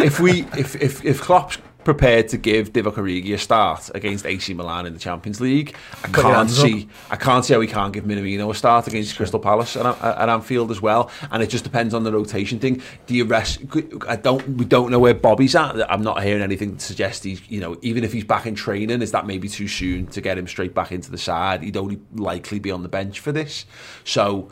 [0.05, 4.53] if we if if if Klopp's prepared to give Divock Origi a start against AC
[4.53, 5.75] Milan in the Champions League,
[6.05, 6.67] I can't hands up.
[6.67, 9.87] see I can't see how we can't give Minamino a start against Crystal Palace at,
[9.87, 11.11] at Anfield as well.
[11.31, 12.83] And it just depends on the rotation thing.
[13.07, 13.63] Do you rest?
[14.07, 14.47] I don't.
[14.59, 15.91] We don't know where Bobby's at.
[15.91, 17.41] I'm not hearing anything to suggest he's.
[17.49, 20.37] You know, even if he's back in training, is that maybe too soon to get
[20.37, 21.63] him straight back into the side?
[21.63, 23.65] He'd only likely be on the bench for this.
[24.05, 24.51] So,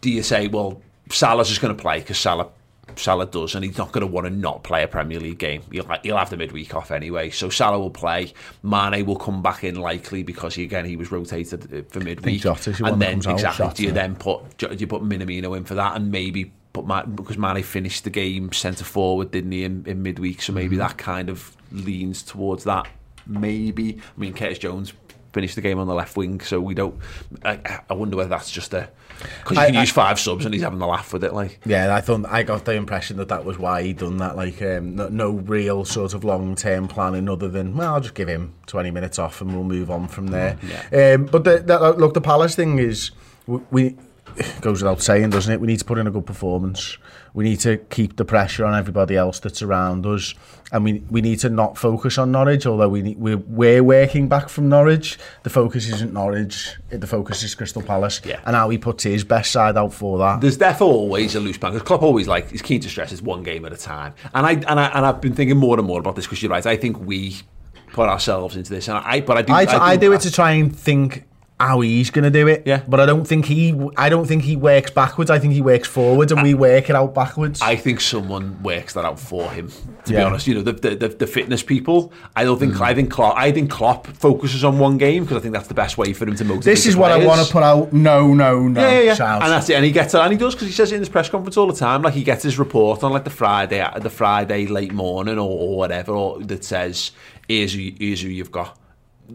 [0.00, 2.48] do you say, well, Salah's just going to play because Salah
[2.96, 5.62] Salah does, and he's not going to want to not play a Premier League game.
[5.70, 8.32] He'll, he'll have the midweek off anyway, so Salah will play.
[8.62, 12.44] Mane will come back in likely because he, again he was rotated uh, for midweek,
[12.44, 13.32] and then comes out.
[13.52, 16.86] exactly do you then put do you put Minamino in for that, and maybe put
[16.86, 20.40] Ma- because Mane finished the game centre forward, didn't he, in, in midweek?
[20.42, 20.58] So Mm-hmm.
[20.60, 22.86] maybe that kind of leans towards that.
[23.26, 24.92] Maybe I mean Curtis Jones
[25.32, 26.98] finished the game on the left wing, so we don't.
[27.44, 28.90] I, I wonder whether that's just a
[29.42, 31.60] because you can I- use five subs and he's having a laugh with it, like.
[31.64, 34.36] Yeah, I thought I got the impression that that was why he done that.
[34.36, 38.14] Like, um, no, no real sort of long term planning other than well, I'll just
[38.14, 40.58] give him twenty minutes off and we'll move on from there.
[40.92, 43.10] Um, but the, the, look, the Palace thing is
[43.46, 43.96] we, we
[44.60, 45.60] goes without saying, doesn't it?
[45.60, 46.98] We need to put in a good performance.
[47.34, 50.34] We need to keep the pressure on everybody else that's around us,
[50.70, 52.66] and we we need to not focus on Norwich.
[52.66, 56.76] Although we need, we're we're working back from Norwich, the focus isn't Norwich.
[56.90, 58.40] The focus is Crystal Palace, Yeah.
[58.44, 60.42] and how he puts his best side out for that.
[60.42, 61.72] There's definitely always a loose plan.
[61.72, 64.12] Because Klopp always like he's keen to stress it's one game at a time.
[64.34, 66.50] And I and I and I've been thinking more and more about this because you're
[66.52, 66.66] right.
[66.66, 67.36] I think we
[67.92, 70.52] put ourselves into this, and I but I do I, I do it to try
[70.52, 71.24] and think
[71.60, 72.64] how he's going to do it.
[72.66, 72.82] Yeah.
[72.88, 73.72] But I don't think he.
[73.96, 75.30] I don't think he works backwards.
[75.30, 77.60] I think he works forwards, and we work it out backwards.
[77.62, 79.70] I think someone works that out for him.
[80.06, 82.12] To be honest, you know the the, the, the fitness people.
[82.34, 82.60] I don't Mm.
[82.60, 83.36] think I think Klopp.
[83.36, 86.26] I think Klopp focuses on one game because I think that's the best way for
[86.26, 86.64] him to motivate.
[86.64, 87.92] this is what I want to put out.
[87.92, 88.80] No, no, no.
[88.80, 89.34] Yeah, yeah, yeah.
[89.42, 89.74] And that's it.
[89.74, 91.56] And he gets it, and he does because he says it in his press conference
[91.56, 92.02] all the time.
[92.02, 95.76] Like he gets his report on like the Friday, the Friday late morning or, or
[95.76, 97.12] whatever, or that says
[97.48, 98.78] here's who, here's who you've got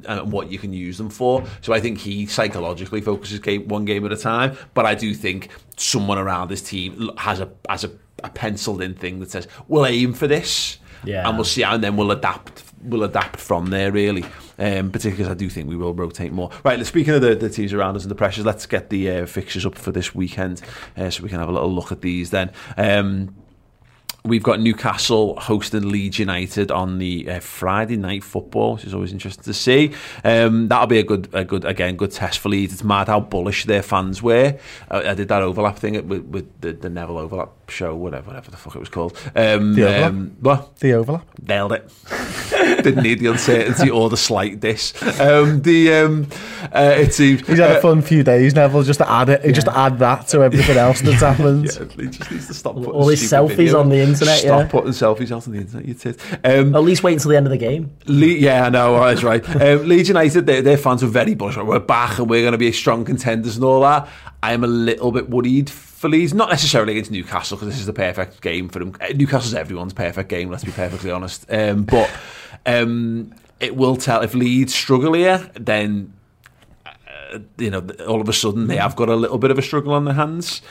[0.06, 1.44] and what you can use them for.
[1.62, 4.58] So I think he psychologically focuses game, one game at a time.
[4.74, 7.92] But I do think someone around his team has a has a,
[8.24, 11.28] a penciled in thing that says we'll aim for this, Yeah.
[11.28, 12.64] and we'll see, how, and then we'll adapt.
[12.84, 14.24] We'll adapt from there, really.
[14.60, 16.50] Um, particularly because I do think we will rotate more.
[16.64, 16.84] Right.
[16.86, 19.66] Speaking of the, the teams around us and the pressures, let's get the uh, fixtures
[19.66, 20.62] up for this weekend,
[20.96, 22.30] uh, so we can have a little look at these.
[22.30, 22.52] Then.
[22.78, 23.36] Um,
[24.26, 29.14] We've got Newcastle hosting Leeds United on the uh, Friday night football, which is always
[29.14, 29.94] interesting to see.
[30.24, 32.74] Um, that'll be a good, a good again, good test for Leeds.
[32.74, 34.58] It's mad how bullish their fans were.
[34.92, 38.52] Uh, I did that overlap thing with, with the, the Neville overlap show, whatever, whatever
[38.52, 39.18] the fuck it was called.
[39.36, 40.10] Um, The overlap?
[40.12, 40.76] um, what?
[40.78, 41.26] the overlap.
[41.48, 41.92] Nailed it.
[42.58, 44.94] Didn't need the uncertainty or the slight diss.
[45.20, 46.28] Um, the um,
[46.74, 48.84] uh, it seems He's had uh, a fun few days, Neville.
[48.84, 51.66] Just to add it, just add that to everything else that's happened.
[51.66, 53.80] Yeah, he just needs to stop putting All his selfies video.
[53.80, 54.68] on the internet, Stop yeah.
[54.68, 56.20] putting selfies out on the internet, you tit.
[56.44, 57.92] Um, At least wait until the end of the game.
[58.06, 59.44] Le- yeah, I know, that's right.
[59.68, 61.58] Um, Leeds United, their, their fans were very bullish.
[61.58, 64.08] We're back and we're going to be a strong contenders and all that.
[64.44, 67.88] I am a little bit worried for Leeds, not necessarily against Newcastle because this is
[67.88, 68.94] the perfect game for them.
[69.16, 71.46] Newcastle's everyone's perfect game, let's be perfectly honest.
[71.52, 72.10] Um, but
[72.68, 76.14] um, it will tell if Leeds struggle here, then
[76.86, 79.62] uh, you know all of a sudden they have got a little bit of a
[79.62, 80.62] struggle on their hands.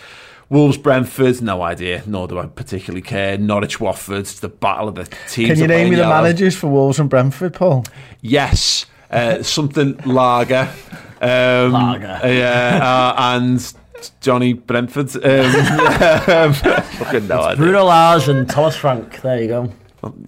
[0.49, 3.37] Wolves, Brentford, no idea, nor do I particularly care.
[3.37, 5.51] Norwich, Watford, it's the battle of the teams.
[5.51, 6.23] Can you name me the yellow.
[6.23, 7.85] managers for Wolves and Brentford, Paul?
[8.21, 10.69] Yes, uh, something lager.
[11.21, 12.21] Um, Lager.
[12.25, 13.75] Yeah, uh, and
[14.21, 15.17] Johnny Brentford.
[15.17, 17.57] Um, fucking no idea.
[17.57, 19.23] Bruno Lage and Thomas Frank.
[19.23, 19.73] There you go.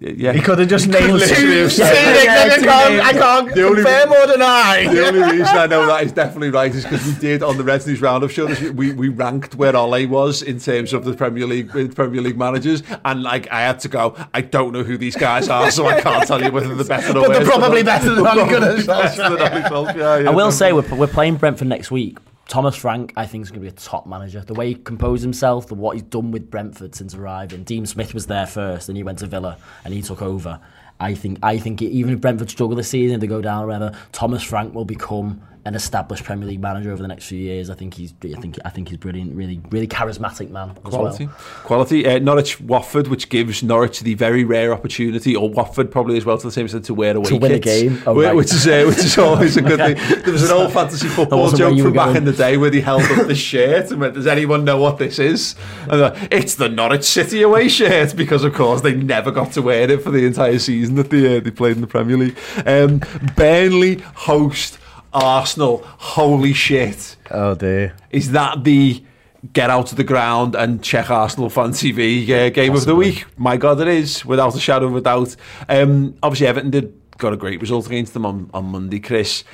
[0.00, 1.62] Yeah, He could have just named literally two.
[1.62, 3.00] have See, said- Nick, Yeah, I can't.
[3.06, 4.86] I can't The only- confirm or deny.
[4.94, 7.64] The only reason I know that is definitely right is because we did on the
[7.64, 8.46] Reds News Roundup show.
[8.46, 12.20] This, we we ranked where Ole was in terms of the Premier League uh, Premier
[12.22, 14.14] League managers, and like I had to go.
[14.34, 17.10] I don't know who these guys are, so I can't tell you whether they're better
[17.18, 19.32] or But they're probably than- better than They're Ole Gunnar better than
[19.72, 22.18] Ole Solskjaer, yeah, I will say we're, we're playing Brentford next week.
[22.48, 24.40] Thomas Frank, I think, is going to be a top manager.
[24.40, 27.62] The way he composed himself, the what he's done with Brentford since arriving.
[27.62, 30.58] Dean Smith was there first, and he went to Villa, and he took over.
[30.98, 33.98] I think, I think even if Brentford struggle this season, they go down or whatever,
[34.12, 37.68] Thomas Frank will become an established Premier League manager over the next few years.
[37.68, 39.34] I think he's, I think, I think he's brilliant.
[39.36, 41.34] Really, really charismatic man as Quality, well.
[41.64, 42.06] quality.
[42.06, 46.38] Uh, Norwich, Watford, which gives Norwich the very rare opportunity, or Watford probably as well
[46.38, 48.02] to the same extent to wear away To win a game?
[48.06, 48.34] Oh, Whi- right.
[48.34, 49.94] which is uh, which is always a good Okay.
[49.94, 50.22] thing.
[50.24, 52.16] There was an old fantasy football joke from back going.
[52.16, 54.96] in the day where they held up the shirt and went, "Does anyone know what
[54.98, 55.54] this is?"
[55.90, 59.62] And like, it's the Norwich City away shirt because, of course, they never got to
[59.62, 62.36] wear it for the entire season that they uh, they played in the Premier League.
[62.64, 63.00] Um,
[63.36, 64.77] Burnley host
[65.12, 65.82] Arsenal.
[65.84, 67.16] Holy shit!
[67.30, 67.94] Oh dear.
[68.10, 69.02] Is that the
[69.52, 73.24] get out of the ground and check Arsenal fan TV uh, game of the week?
[73.36, 75.36] My God, it is, without a shadow of a doubt.
[75.68, 79.44] Um, obviously, Everton did got a great result against them on, on Monday, Chris.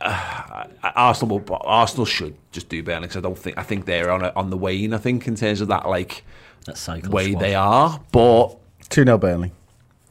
[0.00, 3.86] Uh, Arsenal, will, Arsenal should just do better Burnley 'cause I don't think I think
[3.86, 4.92] they're on a, on the wane.
[4.92, 6.22] I think in terms of that like
[6.66, 7.40] That cycle way squad.
[7.40, 8.56] they are, but
[8.90, 9.52] 2 0 Burnley.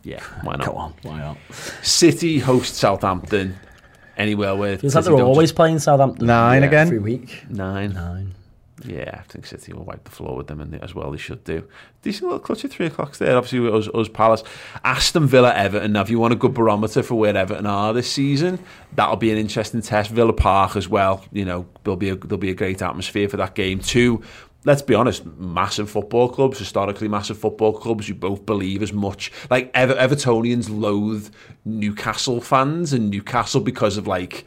[0.04, 0.66] yeah, why not?
[0.66, 1.38] Come on, why not?
[1.84, 3.58] City host Southampton.
[4.18, 4.82] Anywhere with.
[4.82, 6.28] Feels like City they're don't always playing Southampton.
[6.28, 6.88] Nine yeah, again?
[6.88, 7.44] Every week.
[7.50, 7.94] nine.
[7.94, 8.36] Nine.
[8.84, 11.44] Yeah, I think City will wipe the floor with them, and as well they should
[11.44, 11.68] do.
[12.02, 13.36] Decent little clutch at three o'clock there.
[13.36, 14.44] Obviously, with us, us Palace,
[14.84, 15.94] Aston Villa, Everton.
[15.94, 18.60] Now, if you want a good barometer for where Everton are this season,
[18.94, 20.12] that'll be an interesting test.
[20.12, 21.24] Villa Park as well.
[21.32, 24.22] You know, there'll be a there'll be a great atmosphere for that game too.
[24.66, 29.32] Let's be honest, massive football clubs, historically massive football clubs, you both believe as much.
[29.50, 31.30] Like Ever- Evertonians loathe
[31.64, 34.46] Newcastle fans and Newcastle because of like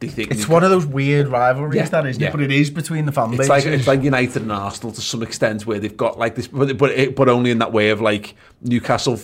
[0.00, 2.28] they think It's Newca- one of those weird rivalries, Yeah, that isn't yeah.
[2.28, 2.32] it?
[2.32, 5.22] But it is between the fan It's like it's like United and Arsenal to some
[5.22, 8.00] extent, where they've got like this, but but, it, but only in that way of
[8.00, 9.18] like Newcastle.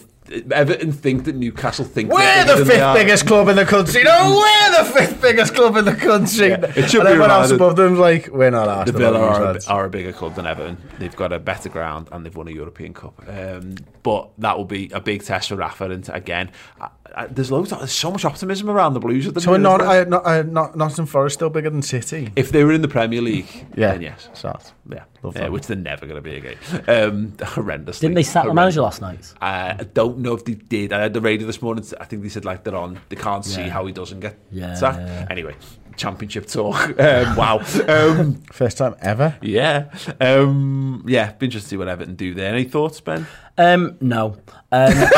[0.51, 4.03] Everton think that Newcastle think We're the bigger they fifth biggest club in the country.
[4.05, 6.47] No, we're the fifth biggest club in the country.
[6.53, 8.99] it should and be everyone else above them's like, we're not The Arsenal.
[9.01, 9.67] Villa these are a, lads.
[9.69, 10.79] are a bigger club than Everton.
[10.99, 13.23] They've got a better ground and they've won a European Cup.
[13.29, 15.91] Um, but that will be a big test for Rafa.
[15.91, 17.71] And again, I, I, there's loads.
[17.73, 19.65] Of, there's so much optimism around the Blues at the moment.
[19.65, 20.21] So not, isn't there?
[20.25, 22.31] uh, not, uh, Nottingham Forest still bigger than City?
[22.35, 23.93] if they were in the Premier League, Yeah.
[23.93, 24.73] then yes, Sort.
[24.91, 26.57] yeah, Love yeah which they're never going to be again.
[26.89, 28.01] Um, horrendous.
[28.01, 29.33] Didn't they sack the manager last night?
[29.41, 30.93] Uh, I don't know if they did.
[30.93, 31.85] I had the radio this morning.
[32.01, 33.01] I think they said like they're on.
[33.09, 33.71] They can't see Yeah.
[33.71, 34.99] how he doesn't get Yeah, sacked.
[35.01, 35.27] yeah, yeah.
[35.31, 35.55] Anyway,
[35.97, 36.75] championship talk.
[37.05, 37.59] Um, wow.
[37.89, 39.37] Um, First time ever.
[39.43, 39.91] yeah.
[40.21, 41.33] Um, yeah.
[41.33, 42.53] Be interested to see what Everton do there.
[42.55, 43.27] Any thoughts, Ben?
[43.59, 44.37] Um, no.
[44.73, 44.93] Um,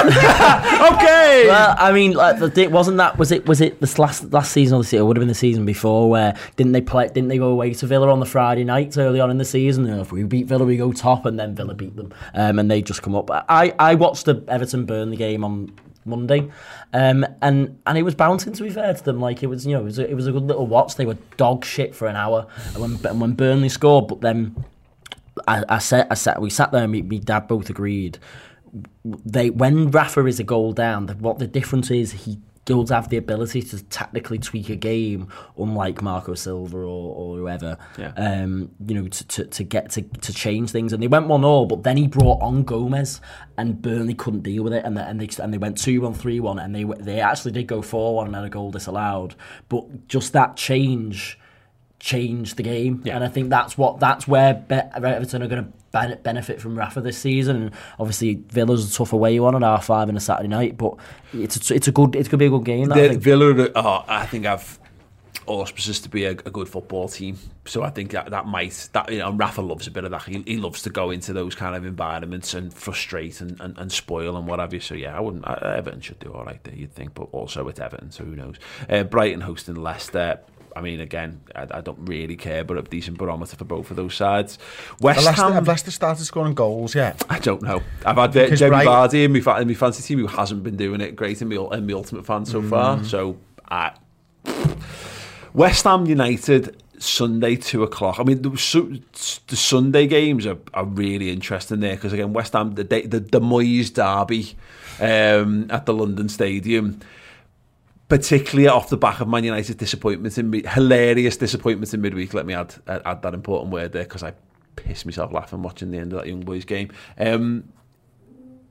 [0.76, 1.44] Okay.
[1.48, 3.18] well, I mean, like, the, it wasn't that.
[3.18, 3.46] Was it?
[3.46, 4.76] Was it this last last season?
[4.76, 5.00] Or the season?
[5.02, 6.10] it would have been the season before.
[6.10, 7.06] Where didn't they play?
[7.08, 9.86] Didn't they go away to Villa on the Friday night early on in the season?
[9.86, 12.58] You know, if we beat Villa, we go top, and then Villa beat them, um,
[12.58, 13.30] and they just come up.
[13.30, 15.72] I I watched the Everton Burnley game on
[16.06, 16.50] Monday,
[16.92, 18.52] um, and and it was bouncing.
[18.52, 20.26] To be fair to them, like it was, you know, it was a, it was
[20.26, 20.94] a good little watch.
[20.94, 24.64] They were dog shit for an hour, and when and when Burnley scored, but then
[25.46, 28.18] I, I said, I said we sat there and me, me dad both agreed.
[29.04, 33.08] They when Rafa is a goal down, the, what the difference is, he does have
[33.08, 37.78] the ability to tactically tweak a game, unlike Marco Silva or, or whoever.
[37.96, 38.12] Yeah.
[38.16, 41.44] Um, you know, to, to, to get to, to change things, and they went one
[41.44, 43.20] all, but then he brought on Gomez,
[43.56, 46.12] and Burnley couldn't deal with it, and they, and they and they went two one,
[46.12, 49.34] three one, and they they actually did go four one and had a goal disallowed,
[49.68, 51.38] but just that change
[51.98, 53.14] changed the game, Yeah.
[53.16, 55.72] and I think that's what that's where Be- Everton are going to
[56.22, 57.56] benefit from Rafa this season.
[57.56, 60.94] And obviously, Villa's a tough away one on R five on a Saturday night, but
[61.32, 62.88] it's a, it's a good it could be a good game.
[62.88, 63.22] That, I think.
[63.22, 64.78] Villa, oh, I think I've
[65.46, 67.38] auspices to be a, a good football team.
[67.64, 70.24] So I think that that might that you know Rafa loves a bit of that.
[70.24, 73.90] He, he loves to go into those kind of environments and frustrate and, and, and
[73.90, 74.80] spoil and what have you.
[74.80, 75.46] So yeah, I wouldn't.
[75.46, 78.36] I, Everton should do all right there, you'd think, but also it's Everton, so who
[78.36, 78.56] knows?
[78.88, 80.40] Uh, Brighton hosting Leicester.
[80.76, 83.96] I mean, again, I, I don't really care, but a decent barometer for both of
[83.96, 84.58] those sides.
[85.00, 85.52] West Have Leicester, Ham.
[85.54, 87.24] have Leicester started scoring goals yet?
[87.30, 87.82] I don't know.
[88.04, 90.76] I've had uh, Jamie Bright- Vardy in my, in my fantasy team who hasn't been
[90.76, 93.02] doing it great in my, in my ultimate fan so far.
[93.04, 93.38] So,
[93.70, 93.92] I,
[95.54, 98.18] West Ham United Sunday two o'clock.
[98.18, 99.00] I mean, the, su-
[99.46, 103.40] the Sunday games are, are really interesting there because again, West Ham the the, the
[103.40, 104.56] Moyes derby
[105.00, 107.00] um, at the London Stadium.
[108.08, 112.34] particularly off the back of Man United's disappointments in mid, hilarious disappointments in midweek.
[112.34, 114.34] Let me add add that important word there because I
[114.76, 116.90] pissed myself laughing watching the end of that young boys game.
[117.18, 117.72] Um,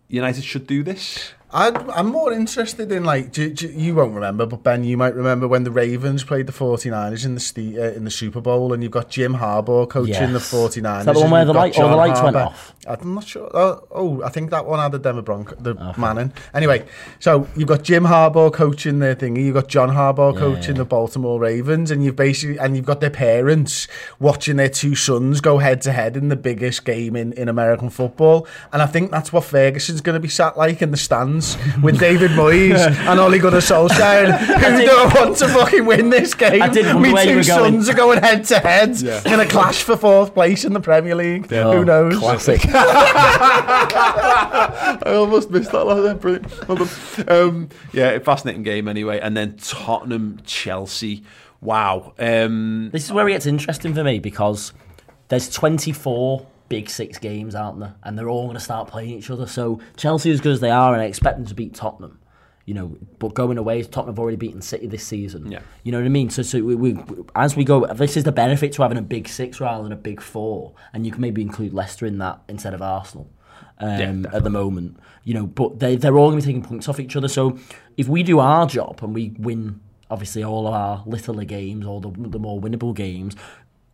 [0.08, 1.34] United should do this.
[1.58, 5.16] I'd, I'm more interested in like do, do- you won't remember, but Ben, you might
[5.16, 8.74] remember when the Ravens played the 49ers in the Ste- uh, in the Super Bowl,
[8.74, 10.52] and you've got Jim Harbaugh coaching the Yes.
[10.54, 11.00] 49ers.
[11.00, 12.74] Is that the one where the light- all the lights went off?
[12.88, 13.50] I'm not sure.
[13.54, 16.34] Oh, oh, I think that one had the Denver Bronco, the Manning.
[16.54, 16.84] Anyway,
[17.20, 19.38] so you've got Jim Harbaugh coaching the thing.
[19.38, 23.10] You've got John Harbaugh coaching the Baltimore Ravens, and you've basically and you've got their
[23.10, 23.88] parents
[24.20, 27.90] watching their two sons go head to head in the biggest game in, in American
[27.90, 28.46] football.
[28.74, 31.45] And I think that's what Ferguson's going to be sat like in the stands
[31.82, 34.38] with David Moyes and Ole Gunnar Solskjaer.
[34.38, 36.62] Who do I want to fucking win this game?
[36.62, 37.44] I did wonder Me two were going.
[37.44, 41.16] sons are going head to head in a clash for fourth place in the Premier
[41.16, 41.50] League.
[41.50, 42.18] Who knows?
[42.18, 42.62] Classic.
[43.76, 46.16] I almost missed that last there.
[46.16, 46.68] Brilliant.
[46.68, 46.88] Well.
[47.28, 49.20] Um, yeah, fascinating game anyway.
[49.20, 51.24] And then Tottenham Chelsea.
[51.62, 52.14] Wow.
[52.20, 54.74] Um, This is where it gets interesting for me because
[55.30, 57.96] there's 24 big six games, aren't there?
[58.04, 59.48] And they're all going to start playing each other.
[59.48, 62.20] So Chelsea, as good as they are, and I expect them to beat Tottenham.
[62.66, 65.52] You know, but going away, Tottenham have already beaten City this season.
[65.52, 65.60] Yeah.
[65.84, 66.32] You know what I mean?
[66.32, 66.98] So, so we, we,
[67.36, 69.96] as we go, this is the benefit to having a big six rather than a
[69.98, 73.30] big four, and you can maybe include Leicester in that instead of Arsenal.
[73.78, 76.88] Um, at the moment, you know, but they they're all going to be taking points
[76.88, 77.28] off each other.
[77.28, 77.60] So
[77.98, 82.00] if we do our job and we win, obviously all of our littler games, all
[82.00, 83.36] the the more winnable games,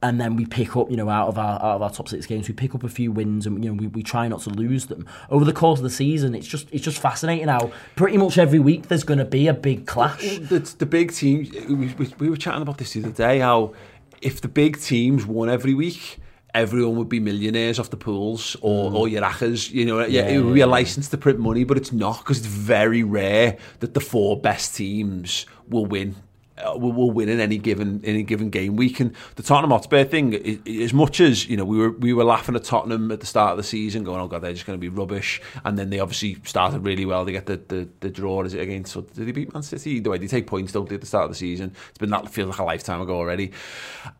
[0.03, 2.25] and then we pick up, you know, out of our out of our top six
[2.25, 4.49] games, we pick up a few wins, and you know, we, we try not to
[4.49, 6.33] lose them over the course of the season.
[6.35, 9.53] It's just it's just fascinating how pretty much every week there's going to be a
[9.53, 10.21] big clash.
[10.39, 13.73] the, the big teams, we, we, we were chatting about this the other day, how
[14.21, 16.17] if the big teams won every week,
[16.53, 18.95] everyone would be millionaires off the pools or, Mm.
[18.95, 19.71] or your accas.
[19.71, 22.39] You know, yeah, it would be a license to print money, but it's not because
[22.39, 26.15] it's very rare that the four best teams will win.
[26.63, 28.75] Uh, will, will win in any given any given game.
[28.75, 32.23] Week and the Tottenham Hotspur thing as much as you know we were we were
[32.23, 34.77] laughing at Tottenham at the start of the season going oh god they're just going
[34.77, 35.41] to be rubbish.
[35.65, 37.25] And then they obviously started really well.
[37.25, 39.91] They get the, the, the draw is it against so did they beat Man City?
[39.91, 41.73] Either way they take points don't they at the start of the season?
[41.89, 43.51] It's been that feels like a lifetime ago already.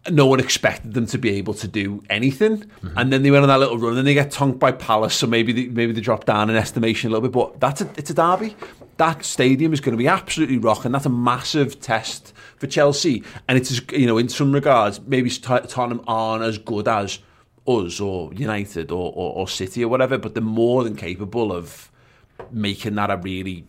[0.10, 2.70] No one expected them to be able to do anything.
[2.96, 5.28] And then they went on that little run and they get tonked by Palace so
[5.28, 8.10] maybe they, maybe they drop down in estimation a little bit but that's a, it's
[8.10, 8.56] a derby
[8.98, 10.92] that stadium is going to be absolutely rocking.
[10.92, 13.24] That's a massive test for Chelsea.
[13.48, 17.20] And it's you know in some regards maybe Tot- Tottenham aren't as good as
[17.68, 21.92] us or United or, or, or City or whatever but they're more than capable of
[22.52, 23.66] making that a really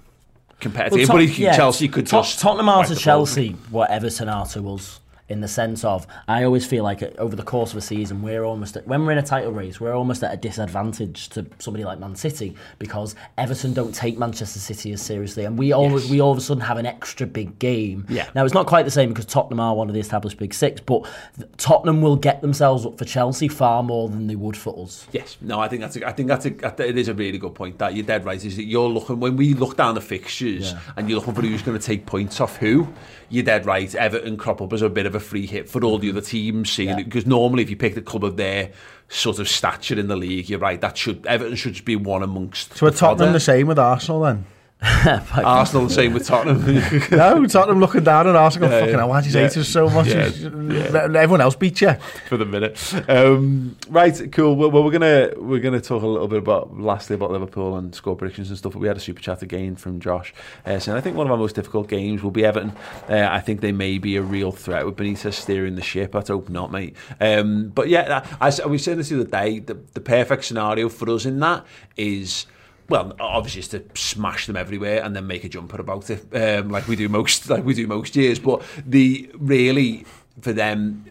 [0.60, 2.96] competitive Tot- but if yeah, Chelsea could Tot- just Tottenham are to.
[2.96, 7.08] Chelsea whatever Everton are to us in the sense of I always feel like uh,
[7.18, 9.80] over the course of a season we're almost at, when we're in a title race
[9.80, 14.58] we're almost at a disadvantage to somebody like Man City because Everton don't take Manchester
[14.58, 17.58] City as seriously and we always we all of a sudden have an extra big
[17.58, 18.28] game Yeah.
[18.34, 20.80] now it's not quite the same because Tottenham are one of the established big six
[20.80, 21.08] but
[21.56, 25.36] Tottenham will get themselves up for Chelsea far more than they would for us Yes,
[25.40, 27.78] no, I think that's a, I think that's a, it is a really good point.
[27.78, 28.42] That you're dead right.
[28.42, 30.80] Is that you're looking when we look down the fixtures Yeah.
[30.96, 32.88] and you're looking for who's going to take points off who.
[33.32, 33.92] You're dead right.
[33.94, 36.18] Everton crop up as a bit of a free hit for all the mm-hmm.
[36.18, 36.70] other teams.
[36.70, 36.98] Seeing Yeah.
[36.98, 38.70] it because normally if you pick the club of their
[39.08, 40.80] sort of stature in the league, you're right.
[40.80, 42.76] That should Everton should just be one amongst.
[42.76, 43.32] So are Tottenham fodder.
[43.32, 44.44] the same with Arsenal then?
[45.44, 46.64] Arsenal the same with Tottenham.
[47.12, 48.68] no, Tottenham looking down at Arsenal.
[48.68, 48.98] Yeah, fucking yeah.
[48.98, 50.08] hell, why do you hate us so much?
[50.08, 50.24] Yeah.
[50.24, 51.94] Everyone else beat you.
[52.28, 52.92] for the minute.
[53.08, 54.56] Um, right, cool.
[54.56, 57.94] Well, well, we're gonna we're gonna talk a little bit about lastly about Liverpool and
[57.94, 58.72] score predictions and stuff.
[58.72, 60.34] But we had a super chat again from Josh
[60.66, 62.72] uh, saying I think one of our most difficult games will be Everton.
[63.08, 66.12] Uh, I think they may be a real threat with Benitez steering the ship.
[66.12, 66.96] Let's hope not, mate.
[67.20, 69.60] Um, but yeah, I, I we said this the other day.
[69.60, 71.64] The, the perfect scenario for us in that
[71.96, 72.46] is
[72.92, 76.68] well, obviously it's to smash them everywhere and then make a jumper about it, um,
[76.70, 78.38] like we do most, like we do most years.
[78.38, 80.06] But the really
[80.40, 81.04] for them,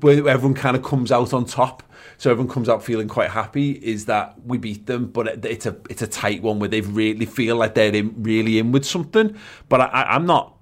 [0.00, 1.82] where everyone kind of comes out on top.
[2.18, 3.72] So everyone comes out feeling quite happy.
[3.72, 6.80] Is that we beat them, but it- it's a it's a tight one where they
[6.80, 9.36] really feel like they're in, really in with something.
[9.68, 10.54] But I, I'm not.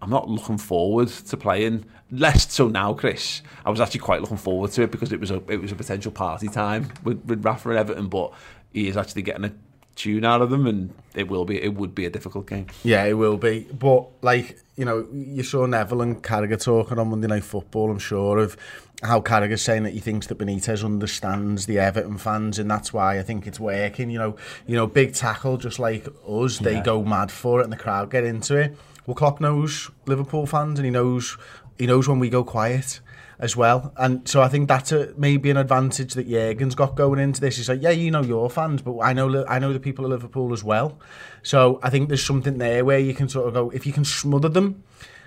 [0.00, 1.84] I'm not looking forward to playing.
[2.10, 3.40] Less so now, Chris.
[3.64, 5.76] I was actually quite looking forward to it because it was a it was a
[5.76, 8.32] potential party time with, with Rafa and Everton, but
[8.72, 9.52] he is actually getting a
[9.94, 12.66] tune out of them, and it will be it would be a difficult game.
[12.82, 13.68] Yeah, it will be.
[13.72, 17.90] But like you know, you saw Neville and Carragher talking on Monday Night Football.
[17.90, 18.56] I'm sure of
[19.02, 23.18] how Carragher's saying that he thinks that Benitez understands the Everton fans, and that's why
[23.18, 24.10] I think it's working.
[24.10, 24.36] You know,
[24.66, 28.10] you know, big tackle just like us, they go mad for it, and the crowd
[28.10, 28.76] get into it.
[29.06, 31.36] Well, Klopp knows Liverpool fans, and he knows
[31.78, 33.00] he knows when we go quiet
[33.42, 33.92] as well.
[33.96, 37.56] And so I think that's a, maybe an advantage that Jurgen's got going into this.
[37.56, 40.12] He's like, yeah, you know your fans, but I know I know the people of
[40.12, 40.98] Liverpool as well.
[41.42, 44.04] So I think there's something there where you can sort of go, if you can
[44.04, 44.84] smother them,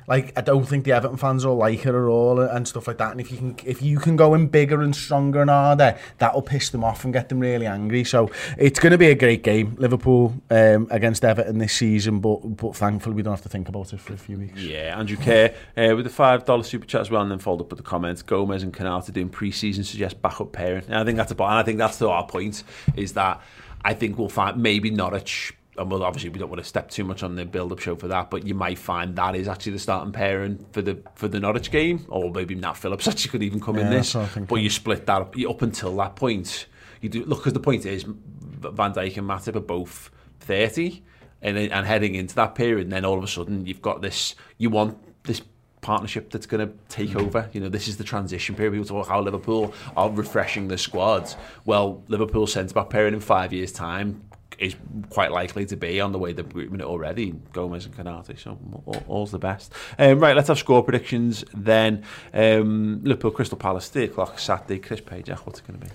[0.07, 2.97] like I don't think the Everton fans will like it at all and stuff like
[2.97, 3.11] that.
[3.11, 6.41] And if you can, if you can go in bigger and stronger and harder, that'll
[6.41, 8.03] piss them off and get them really angry.
[8.03, 12.19] So it's going to be a great game, Liverpool um, against Everton this season.
[12.19, 14.61] But but thankfully we don't have to think about it for a few weeks.
[14.61, 17.61] Yeah, Andrew Kerr uh, with the five dollar super chat as well, and then followed
[17.61, 18.21] up with the comments.
[18.21, 20.85] Gomez and Konaté doing pre-season suggest backup pairing.
[20.85, 22.63] And I think that's a and I think that's the our point
[22.95, 23.41] is that
[23.83, 25.53] I think we'll find maybe Norwich.
[25.77, 28.07] And well, obviously we don't want to step too much on the build-up show for
[28.07, 31.39] that, but you might find that is actually the starting pairing for the for the
[31.39, 34.15] Norwich game, or maybe Nat Phillips actually could even come in Yeah, this.
[34.15, 34.45] I'm thinking.
[34.45, 36.67] But you split that up, up until that point.
[37.01, 41.03] You do look because the point is Van Dijk and Matip are both thirty,
[41.41, 44.35] and and heading into that period, and then all of a sudden you've got this.
[44.57, 45.41] You want this
[45.81, 47.21] partnership that's going to take mm.
[47.21, 47.47] over.
[47.53, 48.71] You know, this is the transition period.
[48.71, 51.35] People talk how Liverpool are refreshing the squads.
[51.63, 54.23] Well, Liverpool centre back pairing in five years' time
[54.57, 54.75] is
[55.09, 57.33] quite likely to be on the way they're grouping it already.
[57.53, 59.73] Gomez and Konaté, so all, all's the best.
[59.99, 62.03] Um, right, let's have score predictions then.
[62.33, 64.79] Um, Liverpool Crystal Palace, three o'clock Saturday.
[64.79, 65.91] Chris Page, what's it going to be?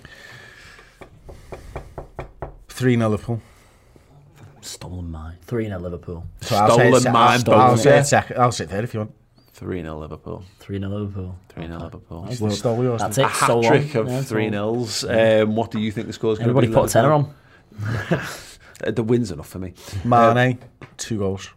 [2.69, 3.41] Three 0 Liverpool.
[4.61, 8.01] stolen mine 3 0 Liverpool So I'll say Stolen mine, I'll, both, I'll say yeah.
[8.03, 8.37] second.
[8.39, 9.13] I'll say third if you want.
[9.53, 10.43] Three 0 Liverpool.
[10.59, 12.27] 3 0 Liverpool Three 0 Liverpool.
[12.39, 13.01] Well, stole yours.
[13.01, 14.05] that's A it hat so trick long.
[14.07, 15.03] of Yeah, three all- nils.
[15.03, 16.57] Um, what do you think the score's going to be?
[16.67, 17.33] Everybody put a tenner on.
[18.83, 19.73] Uh, The win's enough for me.
[20.03, 20.59] Mane,
[20.97, 21.49] two goals.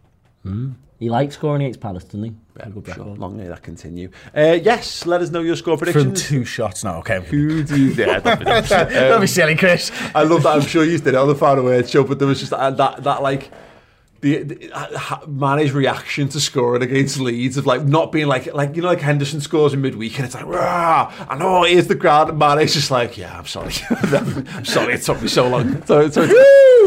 [0.97, 2.33] He likes scoring against Palace, doesn't he?
[2.57, 3.05] Yeah, sure.
[3.05, 4.09] Long may that continue.
[4.35, 6.85] Uh, yes, let us know your score From two shots.
[6.85, 7.19] No, okay.
[7.21, 7.91] Who do you?
[7.93, 8.69] Yeah, don't be daft.
[8.69, 9.91] Don't be silly, Chris.
[10.13, 10.55] I love that.
[10.55, 12.77] I'm sure you did it on the far away show, but there was just that,
[12.77, 13.51] that, that like
[14.21, 18.75] the, the uh, Mane's reaction to scoring against Leeds of like not being like like
[18.75, 21.95] you know like Henderson scores in midweek and it's like rah I know here's the
[21.95, 25.85] crowd and Mane's just like yeah I'm sorry I'm sorry it took me so long
[25.85, 26.25] so, so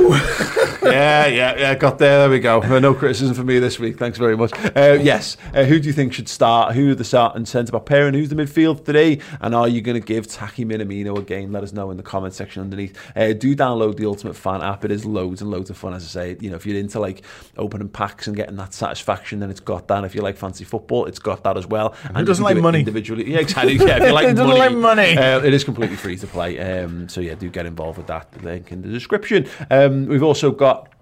[0.08, 2.60] yeah yeah yeah got there there we go.
[2.78, 4.52] No criticism for me this week thanks very much.
[4.76, 6.74] Uh, yes uh, who do you think should start?
[6.74, 9.18] Who are the start and centre back pair and who's the midfield today?
[9.40, 11.52] And are you going to give Taki Minamino a game?
[11.52, 12.96] Let us know in the comment section underneath.
[13.16, 14.84] Uh, do download the Ultimate Fan app.
[14.84, 16.36] It is loads and loads of fun as I say.
[16.40, 17.22] You know if you're into like
[17.56, 20.04] opening packs and getting that satisfaction then it's got that.
[20.04, 21.94] If you like fancy football it's got that as well.
[22.04, 22.78] And Who doesn't can do like money?
[22.80, 23.30] individually.
[23.32, 23.74] Yeah exactly.
[23.74, 25.16] Yeah if you like doesn't money, like money?
[25.18, 26.58] uh, it is completely free to play.
[26.58, 29.46] Um, so yeah do get involved with that link in the description.
[29.70, 30.92] Um, we've also got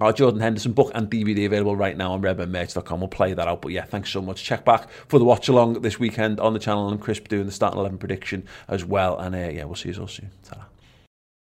[0.00, 3.00] our Jordan Henderson book and DVD available right now on redmenmerch.com.
[3.00, 3.62] We'll play that out.
[3.62, 4.42] But yeah, thanks so much.
[4.42, 6.88] Check back for the watch along this weekend on the channel.
[6.88, 9.18] And Chris doing the starting 11 prediction as well.
[9.18, 10.30] And uh, yeah, we'll see you all soon.
[10.44, 10.66] ta